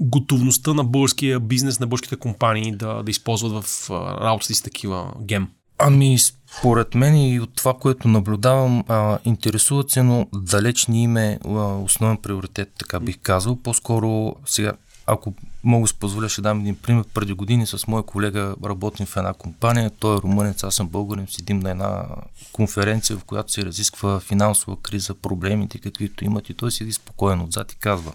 готовността 0.00 0.74
на 0.74 0.84
българския 0.84 1.40
бизнес, 1.40 1.80
на 1.80 1.86
българските 1.86 2.16
компании 2.16 2.76
да, 2.76 3.02
да 3.02 3.10
използват 3.10 3.64
в 3.64 3.90
работата 4.20 4.54
си 4.54 4.62
такива 4.62 5.12
гем? 5.20 5.48
Ами, 5.78 6.18
според 6.58 6.94
мен 6.94 7.16
и 7.16 7.40
от 7.40 7.54
това, 7.54 7.74
което 7.74 8.08
наблюдавам, 8.08 8.84
а, 8.88 9.18
интересуват 9.24 9.90
се, 9.90 10.02
но 10.02 10.26
далеч 10.34 10.86
не 10.86 11.02
им 11.02 11.16
е 11.16 11.38
основен 11.84 12.16
приоритет, 12.16 12.72
така 12.78 13.00
бих 13.00 13.18
казал. 13.22 13.56
По-скоро 13.56 14.36
сега, 14.46 14.72
ако 15.06 15.34
мога 15.64 15.88
си 15.88 15.94
позволя, 15.94 16.28
ще 16.28 16.40
дам 16.40 16.60
един 16.60 16.76
пример. 16.76 17.04
Преди 17.14 17.32
години 17.32 17.66
с 17.66 17.86
моя 17.86 18.02
колега 18.02 18.54
работим 18.64 19.06
в 19.06 19.16
една 19.16 19.32
компания. 19.32 19.90
Той 19.90 20.16
е 20.16 20.20
румънец, 20.20 20.64
аз 20.64 20.74
съм 20.74 20.88
българин. 20.88 21.26
Седим 21.30 21.58
на 21.58 21.70
една 21.70 22.04
конференция, 22.52 23.18
в 23.18 23.24
която 23.24 23.52
се 23.52 23.64
разисква 23.64 24.20
финансова 24.20 24.76
криза, 24.76 25.14
проблемите, 25.14 25.78
каквито 25.78 26.24
имат 26.24 26.50
и 26.50 26.54
той 26.54 26.72
седи 26.72 26.92
спокойно 26.92 27.44
отзад 27.44 27.72
и 27.72 27.76
казва 27.76 28.12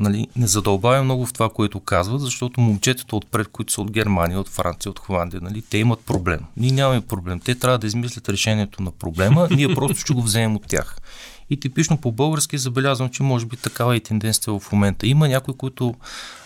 нали, 0.00 0.28
не 0.36 0.46
задълбавя 0.46 1.04
много 1.04 1.26
в 1.26 1.32
това, 1.32 1.48
което 1.48 1.80
казват, 1.80 2.20
защото 2.20 2.60
момчетата 2.60 3.16
отпред, 3.16 3.48
които 3.48 3.72
са 3.72 3.80
от 3.80 3.90
Германия, 3.90 4.40
от 4.40 4.48
Франция, 4.48 4.90
от 4.90 4.98
Холандия, 4.98 5.40
нали, 5.40 5.62
те 5.62 5.78
имат 5.78 6.00
проблем. 6.00 6.40
Ние 6.56 6.72
нямаме 6.72 7.00
проблем. 7.00 7.40
Те 7.40 7.54
трябва 7.54 7.78
да 7.78 7.86
измислят 7.86 8.28
решението 8.28 8.82
на 8.82 8.90
проблема, 8.90 9.48
ние 9.50 9.74
просто 9.74 9.96
ще 9.96 10.12
го 10.12 10.22
вземем 10.22 10.56
от 10.56 10.66
тях. 10.66 10.96
И 11.52 11.56
типично 11.60 11.96
по 11.96 12.12
български 12.12 12.58
забелязвам, 12.58 13.08
че 13.08 13.22
може 13.22 13.46
би 13.46 13.56
такава 13.56 13.96
е 13.96 14.00
тенденция 14.00 14.58
в 14.58 14.72
момента. 14.72 15.06
Има 15.06 15.28
някои, 15.28 15.54
които 15.54 15.94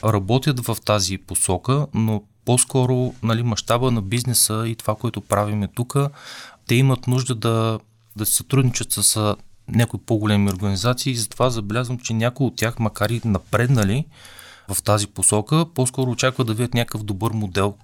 работят 0.05 0.61
в 0.61 0.77
тази 0.85 1.19
посока, 1.19 1.87
но 1.95 2.23
по-скоро 2.45 3.15
нали, 3.23 3.43
мащаба 3.43 3.91
на 3.91 4.03
бизнеса 4.03 4.65
и 4.67 4.75
това, 4.75 4.95
което 4.95 5.21
правиме 5.21 5.69
тук, 5.75 5.97
те 6.67 6.75
имат 6.75 7.07
нужда 7.07 7.35
да, 7.35 7.79
да 8.17 8.27
се 8.27 8.37
сътрудничат 8.37 8.93
с 8.93 9.37
някои 9.69 10.01
по-големи 10.01 10.51
организации 10.51 11.13
и 11.13 11.17
затова 11.17 11.51
забелязвам, 11.51 11.99
че 11.99 12.15
някои 12.15 12.47
от 12.47 12.57
тях, 12.57 12.79
макар 12.79 13.11
и 13.11 13.21
напреднали 13.25 14.05
в 14.69 14.83
тази 14.83 15.07
посока, 15.07 15.67
по-скоро 15.75 16.11
очакват 16.11 16.47
да 16.47 16.55
видят 16.55 16.75
някакъв 16.75 17.03
добър 17.03 17.31
модел, 17.31 17.75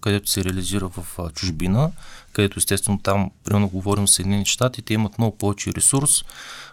където 0.00 0.30
се 0.30 0.44
реализира 0.44 0.88
в 0.88 1.18
чужбина, 1.34 1.90
където 2.32 2.58
естествено 2.58 2.98
там, 2.98 3.30
примерно 3.44 3.68
говорим 3.68 4.08
с 4.08 4.12
Съединените 4.12 4.50
щати, 4.50 4.82
те 4.82 4.94
имат 4.94 5.18
много 5.18 5.38
повече 5.38 5.72
ресурс, 5.76 6.24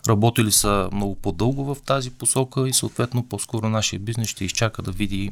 работили 0.07 0.51
са 0.51 0.89
много 0.93 1.15
по-дълго 1.15 1.75
в 1.75 1.77
тази 1.85 2.09
посока 2.09 2.69
и 2.69 2.73
съответно 2.73 3.23
по-скоро 3.23 3.69
нашия 3.69 3.99
бизнес 3.99 4.27
ще 4.27 4.45
изчака 4.45 4.81
да 4.81 4.91
види 4.91 5.31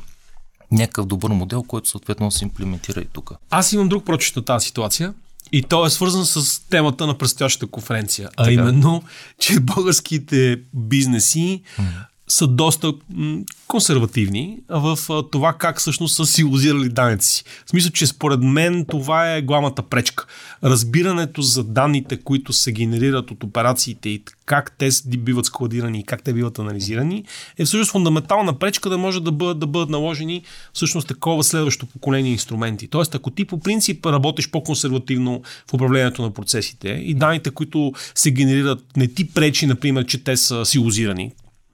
някакъв 0.71 1.05
добър 1.05 1.29
модел, 1.29 1.63
който 1.63 1.89
съответно 1.89 2.31
се 2.31 2.45
имплементира 2.45 3.01
и 3.01 3.07
тук. 3.13 3.31
Аз 3.49 3.73
имам 3.73 3.89
друг 3.89 4.05
прочит 4.05 4.35
на 4.35 4.45
тази 4.45 4.65
ситуация. 4.65 5.13
И 5.51 5.63
то 5.63 5.85
е 5.85 5.89
свързан 5.89 6.25
с 6.25 6.59
темата 6.69 7.07
на 7.07 7.17
предстоящата 7.17 7.67
конференция. 7.67 8.29
А 8.37 8.43
така. 8.43 8.53
именно, 8.53 9.03
че 9.39 9.59
българските 9.59 10.61
бизнеси. 10.73 11.61
Са 12.27 12.47
доста 12.47 12.93
консервативни 13.67 14.59
в 14.69 14.99
това 15.31 15.53
как 15.53 15.79
всъщност 15.79 16.15
са 16.15 16.25
силозирали 16.25 16.89
данъци. 16.89 17.43
В 17.65 17.69
смисъл, 17.69 17.91
че 17.91 18.07
според 18.07 18.39
мен 18.43 18.85
това 18.85 19.35
е 19.35 19.41
главната 19.41 19.83
пречка. 19.83 20.25
Разбирането 20.63 21.41
за 21.41 21.63
данните, 21.63 22.17
които 22.17 22.53
се 22.53 22.71
генерират 22.71 23.31
от 23.31 23.43
операциите 23.43 24.09
и 24.09 24.23
как 24.45 24.75
те 24.77 24.89
биват 25.17 25.45
складирани 25.45 25.99
и 25.99 26.03
как 26.03 26.23
те 26.23 26.33
биват 26.33 26.59
анализирани, 26.59 27.23
е 27.57 27.65
всъщност 27.65 27.91
фундаментална 27.91 28.59
пречка 28.59 28.89
да 28.89 28.97
може 28.97 29.19
да 29.19 29.31
бъдат, 29.31 29.59
да 29.59 29.67
бъдат 29.67 29.89
наложени 29.89 30.43
всъщност 30.73 31.07
такова 31.07 31.43
следващо 31.43 31.85
поколение 31.85 32.31
инструменти. 32.31 32.87
Тоест, 32.87 33.15
ако 33.15 33.31
ти 33.31 33.45
по 33.45 33.59
принцип 33.59 34.05
работиш 34.05 34.49
по-консервативно 34.49 35.41
в 35.69 35.73
управлението 35.73 36.21
на 36.21 36.31
процесите 36.31 36.89
и 36.89 37.13
данните, 37.13 37.49
които 37.49 37.93
се 38.15 38.31
генерират, 38.31 38.83
не 38.97 39.07
ти 39.07 39.33
пречи, 39.33 39.65
например, 39.65 40.05
че 40.05 40.23
те 40.23 40.37
са 40.37 40.65
силозирани, 40.65 41.31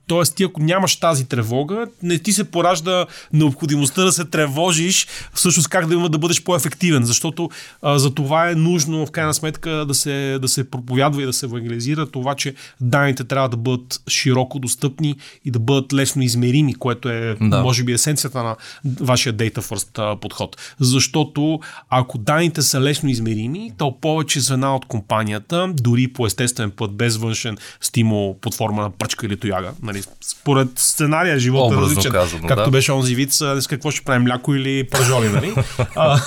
Тоест, 0.07 0.36
ти 0.36 0.43
ако 0.43 0.62
нямаш 0.62 0.95
тази 0.95 1.25
тревога, 1.25 1.86
не 2.03 2.19
ти 2.19 2.33
се 2.33 2.43
поражда 2.43 3.05
необходимостта 3.33 4.03
да 4.03 4.12
се 4.12 4.25
тревожиш 4.25 5.07
всъщност 5.33 5.69
как 5.69 5.88
да 5.88 5.93
има 5.93 6.10
да 6.10 6.17
бъдеш 6.17 6.43
по-ефективен, 6.43 7.03
защото 7.03 7.50
а, 7.81 8.00
за 8.00 8.13
това 8.13 8.50
е 8.50 8.55
нужно 8.55 9.05
в 9.05 9.12
крайна 9.12 9.33
сметка 9.33 9.69
да 9.69 9.93
се, 9.93 10.38
да 10.41 10.48
се 10.48 10.72
проповядва 10.72 11.24
и 11.24 11.25
да 11.25 11.33
се 11.33 11.45
евангелизира 11.45 12.05
това, 12.05 12.36
че 12.36 12.55
данните 12.81 13.24
трябва 13.24 13.50
да 13.50 13.57
бъдат 13.57 14.01
широко 14.10 14.60
достъпни 14.60 15.15
и 15.45 15.51
да 15.51 15.60
бъдат 15.60 15.93
лесно 15.93 16.22
измерими, 16.22 16.75
което 16.75 17.10
е 17.10 17.38
да. 17.41 17.62
може 17.62 17.83
би 17.83 17.93
есенцията 17.93 18.43
на 18.43 18.55
вашия 19.00 19.33
Data 19.33 19.60
First 19.60 20.19
подход. 20.19 20.57
Защото 20.79 21.60
ако 21.89 22.17
данните 22.17 22.62
са 22.62 22.81
лесно 22.81 23.10
измерими, 23.10 23.72
то 23.77 24.00
повече 24.01 24.39
звена 24.39 24.75
от 24.75 24.86
компанията, 24.86 25.74
дори 25.74 26.07
по 26.07 26.25
естествен 26.25 26.72
път, 26.72 26.91
без 26.91 27.17
външен 27.17 27.57
стимул 27.81 28.38
под 28.41 28.55
форма 28.55 28.81
на 28.81 28.89
пръчка 28.89 29.25
или 29.25 29.38
тояга, 29.38 29.72
нали, 29.93 30.03
според 30.21 30.69
сценария 30.75 31.39
живота 31.39 31.75
е 31.75 31.77
различен. 31.77 32.12
Казано, 32.12 32.47
както 32.47 32.63
да. 32.63 32.71
беше 32.71 32.91
онзи 32.91 33.15
вид, 33.15 33.33
с 33.33 33.65
какво 33.69 33.91
ще 33.91 34.05
правим, 34.05 34.23
мляко 34.23 34.55
или 34.55 34.88
пържоли, 34.91 35.29
нали? 35.29 35.53
а, 35.95 36.17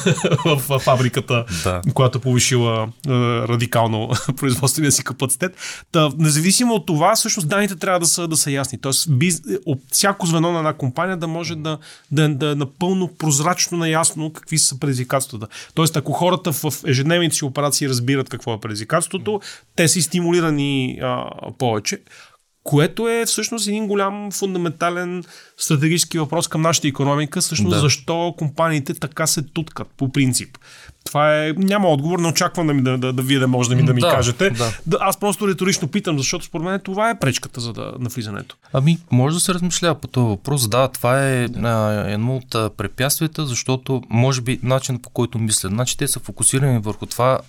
в, 0.45 0.63
в 0.69 0.79
фабриката, 0.79 1.45
да. 1.65 1.81
която 1.95 2.21
повишила 2.21 2.89
а, 3.09 3.13
радикално 3.49 4.11
производствения 4.37 4.93
си 4.93 5.05
капацитет. 5.05 5.57
Та, 5.93 6.11
независимо 6.19 6.75
от 6.75 6.87
това, 6.87 7.15
всъщност 7.15 7.49
данните 7.49 7.77
трябва 7.77 8.01
да 8.01 8.07
са, 8.07 8.29
да 8.29 8.37
са 8.37 8.51
ясни. 8.51 8.81
Тоест, 8.81 9.17
биз, 9.17 9.43
всяко 9.93 10.27
звено 10.27 10.53
на 10.53 10.59
една 10.59 10.73
компания 10.73 11.17
да 11.17 11.27
може 11.27 11.55
да, 11.55 11.79
да, 12.11 12.29
да 12.29 12.51
е 12.51 12.55
напълно 12.55 13.11
прозрачно, 13.19 13.79
наясно 13.79 14.33
какви 14.33 14.59
са 14.59 14.79
предизвикателствата. 14.79 15.47
Тоест, 15.75 15.97
ако 15.97 16.13
хората 16.13 16.53
в 16.53 16.73
ежедневните 16.87 17.37
си 17.37 17.45
операции 17.45 17.89
разбират 17.89 18.29
какво 18.29 18.55
е 18.55 18.61
предизвикателството, 18.61 19.41
те 19.77 19.89
са 19.89 20.03
стимулирани 20.03 20.99
а, 21.03 21.25
повече 21.59 21.99
което 22.67 23.09
е 23.09 23.27
всъщност 23.27 23.69
един 23.69 23.87
голям 23.87 24.31
фундаментален 24.33 25.25
стратегически 25.59 26.19
въпрос 26.19 26.49
към 26.49 26.63
нашата 26.63 26.89
економика, 26.89 27.41
всъщност 27.41 27.77
да. 27.77 27.81
защо 27.81 28.35
компаниите 28.39 28.95
така 28.95 29.27
се 29.27 29.43
туткат 29.43 29.89
по 29.97 30.13
принцип. 30.13 30.59
Това 31.05 31.45
е, 31.45 31.53
няма 31.53 31.89
отговор, 31.89 32.19
не 32.19 32.29
очаквам 32.29 32.67
да, 32.67 32.75
ми, 32.75 32.83
да, 32.83 32.99
да, 32.99 33.13
да 33.13 33.23
вие 33.23 33.39
да 33.39 33.49
може 33.49 33.69
да 33.69 33.77
ми, 33.77 33.83
да 33.83 33.95
ми 33.95 34.01
да, 34.01 34.11
кажете. 34.11 34.51
Да. 34.51 34.79
Да, 34.87 34.99
аз 35.01 35.17
просто 35.17 35.49
риторично 35.49 35.89
питам, 35.89 36.19
защото 36.19 36.45
според 36.45 36.65
мен 36.65 36.81
това 36.81 37.11
е 37.11 37.19
пречката 37.19 37.61
за 37.61 37.73
да, 37.73 37.93
на 37.99 38.09
влизането. 38.09 38.57
Ами, 38.73 38.99
може 39.11 39.35
да 39.35 39.41
се 39.41 39.55
размишлява 39.55 39.95
по 39.95 40.09
този 40.09 40.27
въпрос. 40.27 40.69
Да, 40.69 40.89
това 40.89 41.29
е 41.29 41.49
а, 41.63 42.05
едно 42.11 42.37
от 42.37 42.77
препятствията, 42.77 43.47
защото 43.47 44.03
може 44.11 44.41
би 44.41 44.61
начин 44.63 44.99
по 44.99 45.11
който 45.11 45.39
мислят. 45.39 45.73
Значи 45.73 45.97
те 45.97 46.09
са 46.09 46.21
фокусирани 46.21 46.79
върху 46.79 47.07
това 47.07 47.41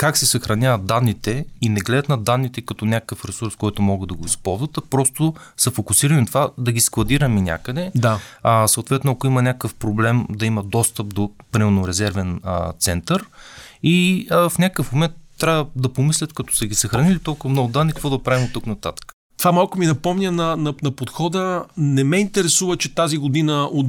как 0.00 0.16
се 0.16 0.26
съхраняват 0.26 0.86
данните 0.86 1.44
и 1.60 1.68
не 1.68 1.80
гледат 1.80 2.08
на 2.08 2.18
данните 2.18 2.62
като 2.62 2.84
някакъв 2.84 3.24
ресурс, 3.24 3.56
който 3.56 3.82
могат 3.82 4.08
да 4.08 4.14
го 4.14 4.26
използват, 4.26 4.78
а 4.78 4.80
просто 4.80 5.34
са 5.56 5.70
фокусирани 5.70 6.20
на 6.20 6.26
това 6.26 6.50
да 6.58 6.72
ги 6.72 6.80
складираме 6.80 7.40
някъде. 7.40 7.92
Да. 7.94 8.20
А, 8.42 8.68
съответно, 8.68 9.12
ако 9.12 9.26
има 9.26 9.42
някакъв 9.42 9.74
проблем, 9.74 10.26
да 10.30 10.46
има 10.46 10.62
достъп 10.62 11.14
до 11.14 11.30
примерно 11.52 11.88
резервен 11.88 12.40
а, 12.44 12.72
център 12.72 13.24
и 13.82 14.26
а, 14.30 14.48
в 14.48 14.58
някакъв 14.58 14.92
момент 14.92 15.12
трябва 15.38 15.66
да 15.76 15.92
помислят, 15.92 16.32
като 16.32 16.56
са 16.56 16.66
ги 16.66 16.74
съхранили 16.74 17.18
толкова 17.18 17.50
много 17.50 17.72
данни, 17.72 17.92
какво 17.92 18.10
да 18.10 18.22
правим 18.22 18.44
от 18.44 18.52
тук 18.52 18.66
нататък. 18.66 19.12
Това 19.40 19.52
малко 19.52 19.78
ми 19.78 19.86
напомня 19.86 20.32
на, 20.32 20.56
на, 20.56 20.74
на 20.82 20.90
подхода. 20.90 21.64
Не 21.76 22.04
ме 22.04 22.16
интересува, 22.16 22.76
че 22.76 22.94
тази 22.94 23.16
година 23.16 23.68
от, 23.72 23.86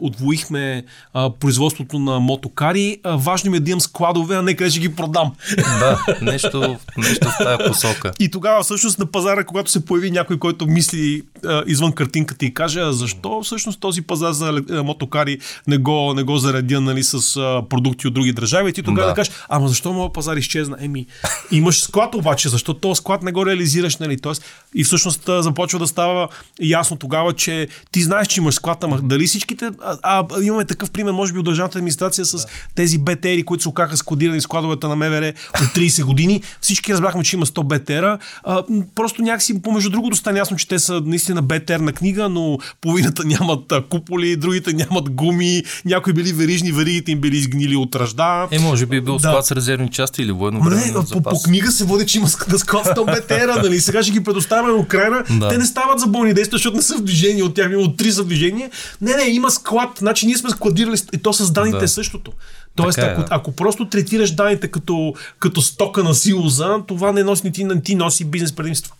отвоихме 0.00 0.84
а, 1.14 1.30
производството 1.30 1.98
на 1.98 2.20
мотокари. 2.20 2.98
А, 3.04 3.16
важно 3.16 3.50
ми 3.50 3.56
е 3.56 3.60
да 3.60 3.70
имам 3.70 3.80
складове, 3.80 4.36
а 4.36 4.42
не 4.42 4.56
къде 4.56 4.70
ще 4.70 4.80
ги 4.80 4.96
продам. 4.96 5.32
Да, 5.56 6.16
нещо, 6.22 6.78
нещо 6.96 7.28
в 7.28 7.44
тази 7.44 7.68
посока. 7.68 8.12
И 8.18 8.30
тогава 8.30 8.62
всъщност 8.62 8.98
на 8.98 9.06
пазара, 9.06 9.44
когато 9.44 9.70
се 9.70 9.84
появи 9.84 10.10
някой, 10.10 10.38
който 10.38 10.66
мисли 10.66 11.22
а, 11.44 11.62
извън 11.66 11.92
картинката 11.92 12.46
и 12.46 12.54
каже, 12.54 12.80
а 12.80 12.92
защо 12.92 13.42
всъщност 13.44 13.80
този 13.80 14.02
пазар 14.02 14.32
за 14.32 14.62
мотокари 14.70 15.38
не 15.66 15.78
го, 15.78 16.14
не 16.14 16.22
го 16.22 16.36
заредя 16.36 16.80
нали, 16.80 17.02
с 17.02 17.36
а, 17.36 17.62
продукти 17.68 18.08
от 18.08 18.14
други 18.14 18.32
държави, 18.32 18.70
и 18.70 18.72
ти 18.72 18.82
тогава 18.82 19.06
да. 19.06 19.12
да 19.12 19.14
кажеш, 19.14 19.32
ама 19.48 19.68
защо 19.68 19.92
моят 19.92 20.12
пазар 20.12 20.36
изчезна? 20.36 20.76
Еми, 20.80 21.06
имаш 21.50 21.82
склад 21.82 22.14
обаче, 22.14 22.48
защо 22.48 22.74
този 22.74 22.98
склад 22.98 23.22
не 23.22 23.32
го 23.32 23.46
реализираш? 23.46 23.96
Нали? 23.96 24.20
Тоест, 24.20 24.44
и 24.74 24.89
всъщност 24.90 25.30
започва 25.38 25.78
да 25.78 25.86
става 25.86 26.28
ясно 26.60 26.96
тогава, 26.96 27.32
че 27.32 27.68
ти 27.92 28.02
знаеш, 28.02 28.26
че 28.26 28.40
имаш 28.40 28.54
склад, 28.54 28.84
ама 28.84 29.00
дали 29.02 29.26
всичките. 29.26 29.70
А, 29.82 29.96
а 30.02 30.42
имаме 30.42 30.64
такъв 30.64 30.90
пример, 30.90 31.12
може 31.12 31.32
би, 31.32 31.38
от 31.38 31.44
държавната 31.44 31.78
администрация 31.78 32.24
с 32.24 32.36
да. 32.36 32.46
тези 32.74 32.98
БТРи, 32.98 33.42
които 33.42 33.62
се 33.62 33.68
окаха 33.68 33.96
складирани 33.96 34.40
в 34.40 34.42
складовете 34.42 34.86
на 34.86 34.96
МВР 34.96 35.32
от 35.62 35.68
30 35.68 36.04
години. 36.04 36.42
Всички 36.60 36.92
разбрахме, 36.92 37.24
че 37.24 37.36
има 37.36 37.46
100 37.46 37.64
БТРа. 37.64 38.18
А, 38.42 38.62
просто 38.94 39.22
някакси, 39.22 39.62
помежду 39.62 39.90
другото, 39.90 40.16
стане 40.16 40.38
ясно, 40.38 40.56
че 40.56 40.68
те 40.68 40.78
са 40.78 41.02
наистина 41.04 41.42
БТР 41.42 41.78
на 41.78 41.92
книга, 41.92 42.28
но 42.28 42.58
половината 42.80 43.24
нямат 43.24 43.72
куполи, 43.90 44.36
другите 44.36 44.72
нямат 44.72 45.10
гуми, 45.10 45.62
някои 45.84 46.12
били 46.12 46.32
верижни, 46.32 46.72
веригите 46.72 47.12
им 47.12 47.20
били 47.20 47.36
изгнили 47.36 47.76
от 47.76 47.94
ръжда. 47.94 48.48
Е, 48.50 48.58
може 48.58 48.86
би 48.86 48.96
е 48.96 49.00
бил 49.00 49.16
да. 49.16 49.28
склад 49.28 49.46
с 49.46 49.52
резервни 49.52 49.90
части 49.90 50.22
или 50.22 50.32
военно 50.32 50.60
време. 50.60 50.84
Не, 50.86 50.92
по, 50.92 51.22
по, 51.22 51.42
книга 51.42 51.72
се 51.72 51.84
води, 51.84 52.06
че 52.06 52.18
има 52.18 52.28
склад 52.28 52.86
100 52.86 53.20
БТРа, 53.20 53.62
нали? 53.62 53.80
Сега 53.80 54.02
ще 54.02 54.12
ги 54.12 54.24
предоставяме 54.24 54.72
Украина, 54.80 55.24
да. 55.30 55.48
те 55.48 55.58
не 55.58 55.66
стават 55.66 56.00
за 56.00 56.06
болни 56.06 56.34
действия, 56.34 56.58
защото 56.58 56.76
не 56.76 56.82
са 56.82 56.98
в 56.98 57.02
движение 57.02 57.42
от 57.42 57.54
тях, 57.54 57.72
има 57.72 57.96
три 57.96 58.10
в 58.10 58.24
движение. 58.24 58.70
Не, 59.00 59.16
не, 59.16 59.22
има 59.22 59.50
склад. 59.50 59.90
Значи 59.98 60.26
ние 60.26 60.36
сме 60.36 60.50
складирали 60.50 60.96
и 61.12 61.18
то 61.18 61.32
с 61.32 61.52
данните 61.52 61.78
да. 61.78 61.88
същото. 61.88 62.32
Тоест, 62.74 62.98
така 62.98 63.08
е, 63.08 63.12
ако, 63.12 63.20
да. 63.20 63.26
ако 63.30 63.52
просто 63.52 63.88
третираш 63.88 64.30
данните 64.30 64.68
като, 64.68 65.14
като 65.38 65.62
стока 65.62 66.04
на 66.04 66.14
силоза, 66.14 66.78
това 66.86 67.12
не 67.12 67.22
носи, 67.22 67.52
ти, 67.52 67.66
ти 67.84 67.94
носи 67.94 68.24
бизнес 68.24 68.52
предимство. 68.52 68.94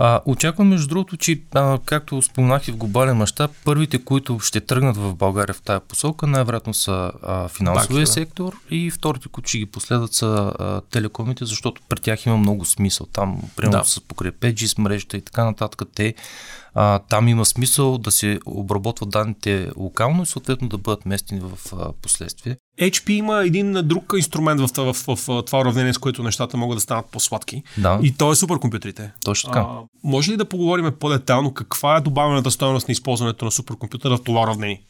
А, 0.00 0.20
очаквам, 0.26 0.68
между 0.68 0.88
другото, 0.88 1.16
че, 1.16 1.40
а, 1.54 1.78
както 1.84 2.22
споменах 2.22 2.68
и 2.68 2.72
в 2.72 2.76
глобален 2.76 3.16
мащаб, 3.16 3.50
първите, 3.64 4.04
които 4.04 4.40
ще 4.40 4.60
тръгнат 4.60 4.96
в 4.96 5.14
България 5.14 5.54
в 5.54 5.62
тази 5.62 5.80
посока, 5.88 6.26
най-вероятно 6.26 6.74
са 6.74 7.12
а, 7.22 7.48
финансовия 7.48 8.06
да. 8.06 8.12
сектор 8.12 8.56
и 8.70 8.90
вторите, 8.90 9.28
които 9.28 9.48
ще 9.48 9.58
ги 9.58 9.66
последват 9.66 10.12
са 10.12 10.52
а, 10.58 10.80
телекомите, 10.80 11.44
защото 11.44 11.82
при 11.88 12.00
тях 12.00 12.26
има 12.26 12.36
много 12.36 12.64
смисъл. 12.64 13.06
Там, 13.12 13.42
примерно, 13.56 13.78
да. 13.78 13.88
с 13.88 14.00
покрай 14.00 14.30
5G 14.30 14.66
с 14.66 14.78
мрежата 14.78 15.16
и 15.16 15.20
така 15.20 15.44
нататък, 15.44 15.88
те 15.94 16.14
а, 16.74 16.98
там 16.98 17.28
има 17.28 17.44
смисъл 17.44 17.98
да 17.98 18.10
се 18.10 18.40
обработват 18.46 19.10
данните 19.10 19.70
локално 19.76 20.22
и 20.22 20.26
съответно 20.26 20.68
да 20.68 20.78
бъдат 20.78 21.06
местени 21.06 21.40
в 21.40 21.72
а, 21.72 21.92
последствие. 22.02 22.56
HP 22.80 23.10
има 23.10 23.44
един 23.44 23.72
друг 23.72 24.12
инструмент 24.16 24.60
в, 24.60 24.68
в, 24.76 24.94
в, 25.06 25.16
в 25.16 25.42
това 25.42 25.60
уравнение, 25.60 25.94
с 25.94 25.98
което 25.98 26.22
нещата 26.22 26.56
могат 26.56 26.76
да 26.76 26.80
станат 26.80 27.06
по-сладки. 27.06 27.62
Да. 27.78 27.98
И 28.02 28.16
то 28.16 28.32
е 28.32 28.36
суперкомпютрите. 28.36 29.10
Точно 29.24 29.50
така. 29.50 29.60
А, 29.60 29.78
може 30.04 30.32
ли 30.32 30.36
да 30.36 30.44
поговорим 30.44 30.92
по-детално 31.00 31.54
каква 31.54 31.96
е 31.96 32.00
добавената 32.00 32.50
стоеност 32.50 32.88
на 32.88 32.92
използването 32.92 33.44
на 33.44 33.50
суперкомпютъра 33.50 34.16
в 34.16 34.22
това 34.22 34.42
уравнение? 34.42 34.82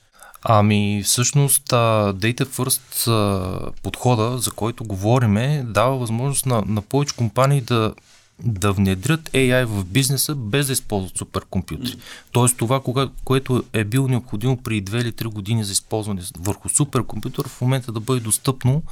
Ами, 0.47 1.03
всъщност, 1.05 1.69
Data 1.69 2.45
First 2.45 3.73
подхода, 3.83 4.39
за 4.39 4.51
който 4.51 4.85
говориме, 4.85 5.65
дава 5.67 5.97
възможност 5.97 6.47
на, 6.47 6.63
на 6.67 6.83
повече 6.83 7.17
компании 7.17 7.61
да 7.61 7.95
да 8.43 8.73
внедрят 8.73 9.31
AI 9.31 9.65
в 9.65 9.85
бизнеса 9.85 10.35
без 10.35 10.67
да 10.67 10.73
използват 10.73 11.19
суперкомпютри. 11.19 11.97
Тоест 12.33 12.57
това, 12.57 12.81
кога, 12.81 13.09
което 13.25 13.65
е 13.73 13.85
било 13.85 14.09
необходимо 14.09 14.57
при 14.57 14.83
2 14.83 15.01
или 15.01 15.13
3 15.13 15.25
години 15.25 15.65
за 15.65 15.73
използване 15.73 16.23
върху 16.39 16.69
суперкомпютър, 16.69 17.49
в 17.49 17.61
момента 17.61 17.93
да 17.93 18.01
бъде 18.01 18.21
достъпно 18.21 18.83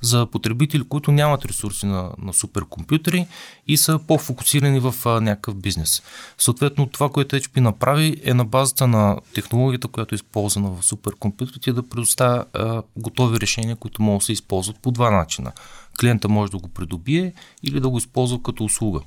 за 0.00 0.26
потребители, 0.26 0.88
които 0.88 1.12
нямат 1.12 1.44
ресурси 1.44 1.86
на, 1.86 2.10
на 2.18 2.32
суперкомпютри 2.32 3.26
и 3.66 3.76
са 3.76 3.98
по-фокусирани 4.06 4.80
в 4.80 4.94
а, 5.04 5.20
някакъв 5.20 5.54
бизнес. 5.54 6.02
Съответно, 6.38 6.86
това, 6.86 7.08
което 7.08 7.36
HP 7.36 7.60
направи 7.60 8.20
е 8.24 8.34
на 8.34 8.44
базата 8.44 8.86
на 8.86 9.18
технологията, 9.34 9.88
която 9.88 10.14
е 10.14 10.16
използвана 10.16 10.70
в 10.70 10.84
суперкомпютрите, 10.84 11.72
да 11.72 11.88
предоставя 11.88 12.44
а, 12.52 12.82
готови 12.96 13.40
решения, 13.40 13.76
които 13.76 14.02
могат 14.02 14.18
да 14.18 14.24
се 14.24 14.32
използват 14.32 14.76
по 14.82 14.90
два 14.90 15.10
начина 15.10 15.52
клиента 16.00 16.28
може 16.28 16.52
да 16.52 16.58
го 16.58 16.68
придобие 16.68 17.32
или 17.62 17.80
да 17.80 17.88
го 17.88 17.98
използва 17.98 18.42
като 18.42 18.64
услуга. 18.64 19.00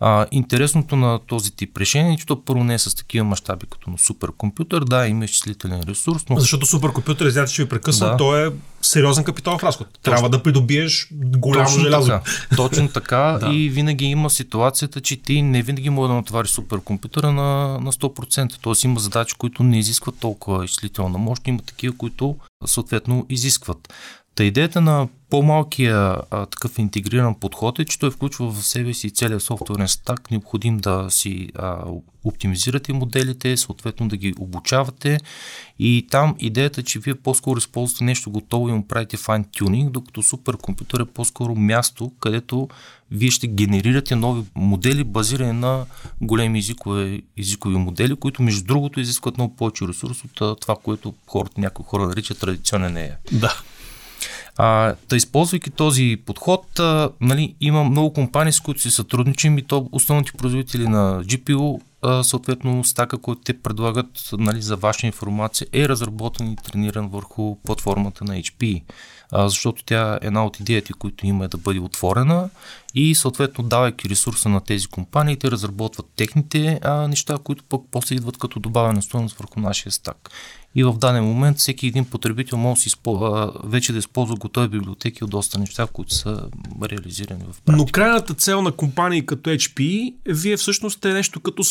А, 0.00 0.26
интересното 0.30 0.96
на 0.96 1.18
този 1.26 1.56
тип 1.56 1.78
решение 1.78 2.12
е, 2.12 2.16
че 2.16 2.26
то 2.26 2.44
първо 2.44 2.64
не 2.64 2.74
е 2.74 2.78
с 2.78 2.96
такива 2.96 3.24
мащаби 3.24 3.66
като 3.70 3.90
на 3.90 3.98
суперкомпютър. 3.98 4.84
Да, 4.84 5.06
има 5.06 5.24
изчислителен 5.24 5.80
ресурс. 5.88 6.24
Но... 6.30 6.40
Защото 6.40 6.66
суперкомпютър, 6.66 7.28
знаете, 7.28 7.52
ще 7.52 7.62
ви 7.62 7.68
прекъсна, 7.68 8.06
да. 8.06 8.16
то 8.16 8.36
е 8.36 8.52
сериозен 8.82 9.24
капиталов 9.24 9.64
разход. 9.64 9.86
Точно 9.86 10.02
Трябва 10.02 10.28
да 10.28 10.42
придобиеш 10.42 11.08
голямо 11.12 11.68
Точно 11.68 11.82
желязо. 11.82 12.10
Така. 12.10 12.56
Точно 12.56 12.88
така 12.88 13.38
Да. 13.40 13.50
и 13.52 13.68
винаги 13.68 14.04
има 14.04 14.30
ситуацията, 14.30 15.00
че 15.00 15.16
ти 15.16 15.42
не 15.42 15.62
винаги 15.62 15.90
може 15.90 16.08
да 16.08 16.14
натовариш 16.14 16.50
суперкомпютъра 16.50 17.32
на, 17.32 17.78
на 17.80 17.92
100%. 17.92 18.56
Тоест 18.60 18.84
има 18.84 19.00
задачи, 19.00 19.34
които 19.38 19.62
не 19.62 19.78
изискват 19.78 20.14
толкова 20.20 20.64
изчислителна 20.64 21.18
мощ, 21.18 21.48
има 21.48 21.62
такива, 21.66 21.96
които 21.96 22.36
съответно 22.66 23.26
изискват. 23.28 23.92
Та 24.34 24.44
идеята 24.44 24.80
на 24.80 25.08
по-малкия 25.30 26.16
а, 26.30 26.46
такъв 26.46 26.78
интегриран 26.78 27.34
подход 27.34 27.78
е, 27.78 27.84
че 27.84 27.98
той 27.98 28.10
включва 28.10 28.52
в 28.52 28.66
себе 28.66 28.94
си 28.94 29.10
целият 29.10 29.42
софтуерен 29.42 29.88
стак, 29.88 30.30
необходим 30.30 30.78
да 30.78 31.06
си 31.10 31.48
а, 31.54 31.84
оптимизирате 32.24 32.92
моделите, 32.92 33.56
съответно 33.56 34.08
да 34.08 34.16
ги 34.16 34.34
обучавате 34.38 35.18
и 35.78 36.06
там 36.10 36.34
идеята 36.38 36.80
е, 36.80 36.84
че 36.84 36.98
вие 36.98 37.14
по-скоро 37.14 37.58
използвате 37.58 38.04
нещо 38.04 38.30
готово 38.30 38.68
и 38.68 38.72
му 38.72 38.88
правите 38.88 39.16
fine-tuning, 39.16 39.90
докато 39.90 40.22
суперкомпютър 40.22 41.00
е 41.00 41.04
по-скоро 41.04 41.54
място, 41.54 42.12
където 42.20 42.68
вие 43.10 43.30
ще 43.30 43.46
генерирате 43.46 44.16
нови 44.16 44.42
модели, 44.54 45.04
базирани 45.04 45.60
на 45.60 45.86
големи 46.20 46.58
езикови, 46.58 47.22
езикови 47.38 47.76
модели, 47.76 48.16
които 48.16 48.42
между 48.42 48.64
другото 48.64 49.00
изискват 49.00 49.38
много 49.38 49.56
повече 49.56 49.88
ресурс 49.88 50.24
от 50.24 50.60
това, 50.60 50.76
което 50.82 51.14
хората, 51.26 51.60
някои 51.60 51.84
хора 51.84 52.06
наричат 52.06 52.38
традиционен 52.38 52.94
AI. 52.94 53.14
Да. 53.32 53.62
А, 54.56 54.94
да 55.08 55.16
използвайки 55.16 55.70
този 55.70 56.16
подход, 56.26 56.78
а, 56.78 57.10
нали, 57.20 57.54
има 57.60 57.84
много 57.84 58.12
компании, 58.12 58.52
с 58.52 58.60
които 58.60 58.80
си 58.80 58.90
сътрудничим 58.90 59.58
и 59.58 59.62
то 59.62 59.88
основните 59.92 60.32
производители 60.32 60.88
на 60.88 61.24
GPU, 61.24 61.80
а, 62.02 62.24
съответно 62.24 62.84
стака, 62.84 63.18
който 63.18 63.42
те 63.42 63.60
предлагат 63.60 64.30
нали, 64.32 64.62
за 64.62 64.76
ваша 64.76 65.06
информация, 65.06 65.66
е 65.72 65.88
разработен 65.88 66.52
и 66.52 66.56
трениран 66.56 67.08
върху 67.08 67.56
платформата 67.56 68.24
на 68.24 68.34
HP. 68.34 68.82
А, 69.32 69.48
защото 69.48 69.84
тя 69.84 70.14
е 70.14 70.26
една 70.26 70.46
от 70.46 70.60
идеите, 70.60 70.92
които 70.92 71.26
има 71.26 71.44
е 71.44 71.48
да 71.48 71.58
бъде 71.58 71.80
отворена 71.80 72.50
и 72.94 73.14
съответно 73.14 73.64
давайки 73.64 74.08
ресурса 74.08 74.48
на 74.48 74.60
тези 74.60 74.86
компании, 74.86 75.36
те 75.36 75.50
разработват 75.50 76.06
техните 76.16 76.80
а, 76.82 77.08
неща, 77.08 77.38
които 77.44 77.64
пък 77.64 77.80
после 77.90 78.14
идват 78.14 78.38
като 78.38 78.60
добавена 78.60 79.02
стоеност 79.02 79.36
върху 79.38 79.60
нашия 79.60 79.92
стак. 79.92 80.30
И 80.74 80.84
в 80.84 80.98
даден 80.98 81.24
момент 81.24 81.58
всеки 81.58 81.86
един 81.86 82.04
потребител 82.04 82.58
може 82.58 82.90
да 83.06 83.52
вече 83.64 83.92
да 83.92 83.98
използва 83.98 84.36
готови 84.36 84.68
библиотеки 84.68 85.24
от 85.24 85.30
доста 85.30 85.58
неща, 85.58 85.86
които 85.92 86.14
са 86.14 86.48
реализирани 86.82 87.44
в 87.44 87.46
практика. 87.46 87.76
Но 87.76 87.86
крайната 87.86 88.34
цел 88.34 88.62
на 88.62 88.72
компании 88.72 89.26
като 89.26 89.50
HP, 89.50 90.14
вие 90.26 90.56
всъщност 90.56 91.04
е 91.04 91.12
нещо 91.12 91.40
като 91.40 91.62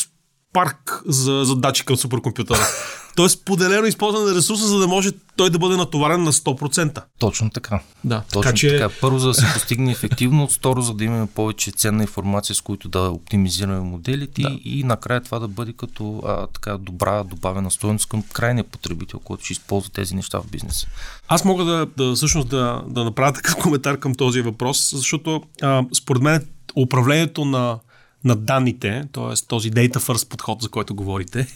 парк 0.54 1.02
за 1.08 1.44
задачи 1.46 1.86
към 1.86 1.98
суперкомпютъра. 1.98 2.60
Тоест 3.16 3.46
поделено 3.46 3.88
използване 3.88 4.26
на 4.26 4.36
ресурса, 4.36 4.68
за 4.68 4.80
да 4.80 4.88
може 4.88 5.12
той 5.36 5.50
да 5.50 5.60
бъде 5.60 5.76
натоварен 5.76 6.24
на 6.24 6.34
100%. 6.34 7.04
Точно 7.20 7.50
така. 7.50 7.80
Да, 8.04 8.22
Точно 8.22 8.42
така 8.42 8.56
че 8.56 8.70
така. 8.70 8.90
Първо, 9.02 9.20
за 9.20 9.28
да 9.28 9.34
се 9.34 9.46
постигне 9.54 9.92
ефективност, 9.92 10.58
второ, 10.58 10.82
за 10.82 10.94
да 10.94 11.04
имаме 11.04 11.28
повече 11.28 11.72
ценна 11.72 12.04
информация, 12.04 12.56
с 12.56 12.62
които 12.62 12.90
да 12.90 13.00
оптимизираме 13.00 13.80
моделите 13.80 14.42
Да. 14.42 14.58
и 14.64 14.84
накрая 14.84 15.22
това 15.22 15.40
да 15.40 15.48
бъде 15.48 15.74
като 15.74 16.24
а, 16.26 16.48
така 16.48 16.78
добра 16.78 17.24
добавена 17.24 17.72
стоеност 17.72 18.10
към 18.10 18.24
крайния 18.34 18.64
потребител, 18.64 19.20
който 19.20 19.44
ще 19.44 19.54
използва 19.54 19.90
тези 19.90 20.16
неща 20.16 20.40
в 20.40 20.48
бизнеса. 20.48 20.88
Аз 21.28 21.46
мога 21.46 21.66
да, 21.66 21.88
да 21.98 22.16
всъщност 22.16 22.50
да, 22.50 22.84
да 22.88 23.04
направя 23.04 23.34
такъв 23.34 23.56
коментар 23.62 24.00
към 24.00 24.16
този 24.16 24.42
въпрос, 24.42 24.92
защото 24.96 25.44
а, 25.62 25.84
според 25.94 26.22
мен 26.22 26.48
управлението 26.76 27.46
на, 27.46 27.80
на 28.24 28.36
данните, 28.36 29.04
т.е. 29.12 29.46
този 29.48 29.72
data 29.72 29.98
first 29.98 30.30
подход, 30.30 30.62
за 30.62 30.70
който 30.70 30.96
говорите, 30.96 31.48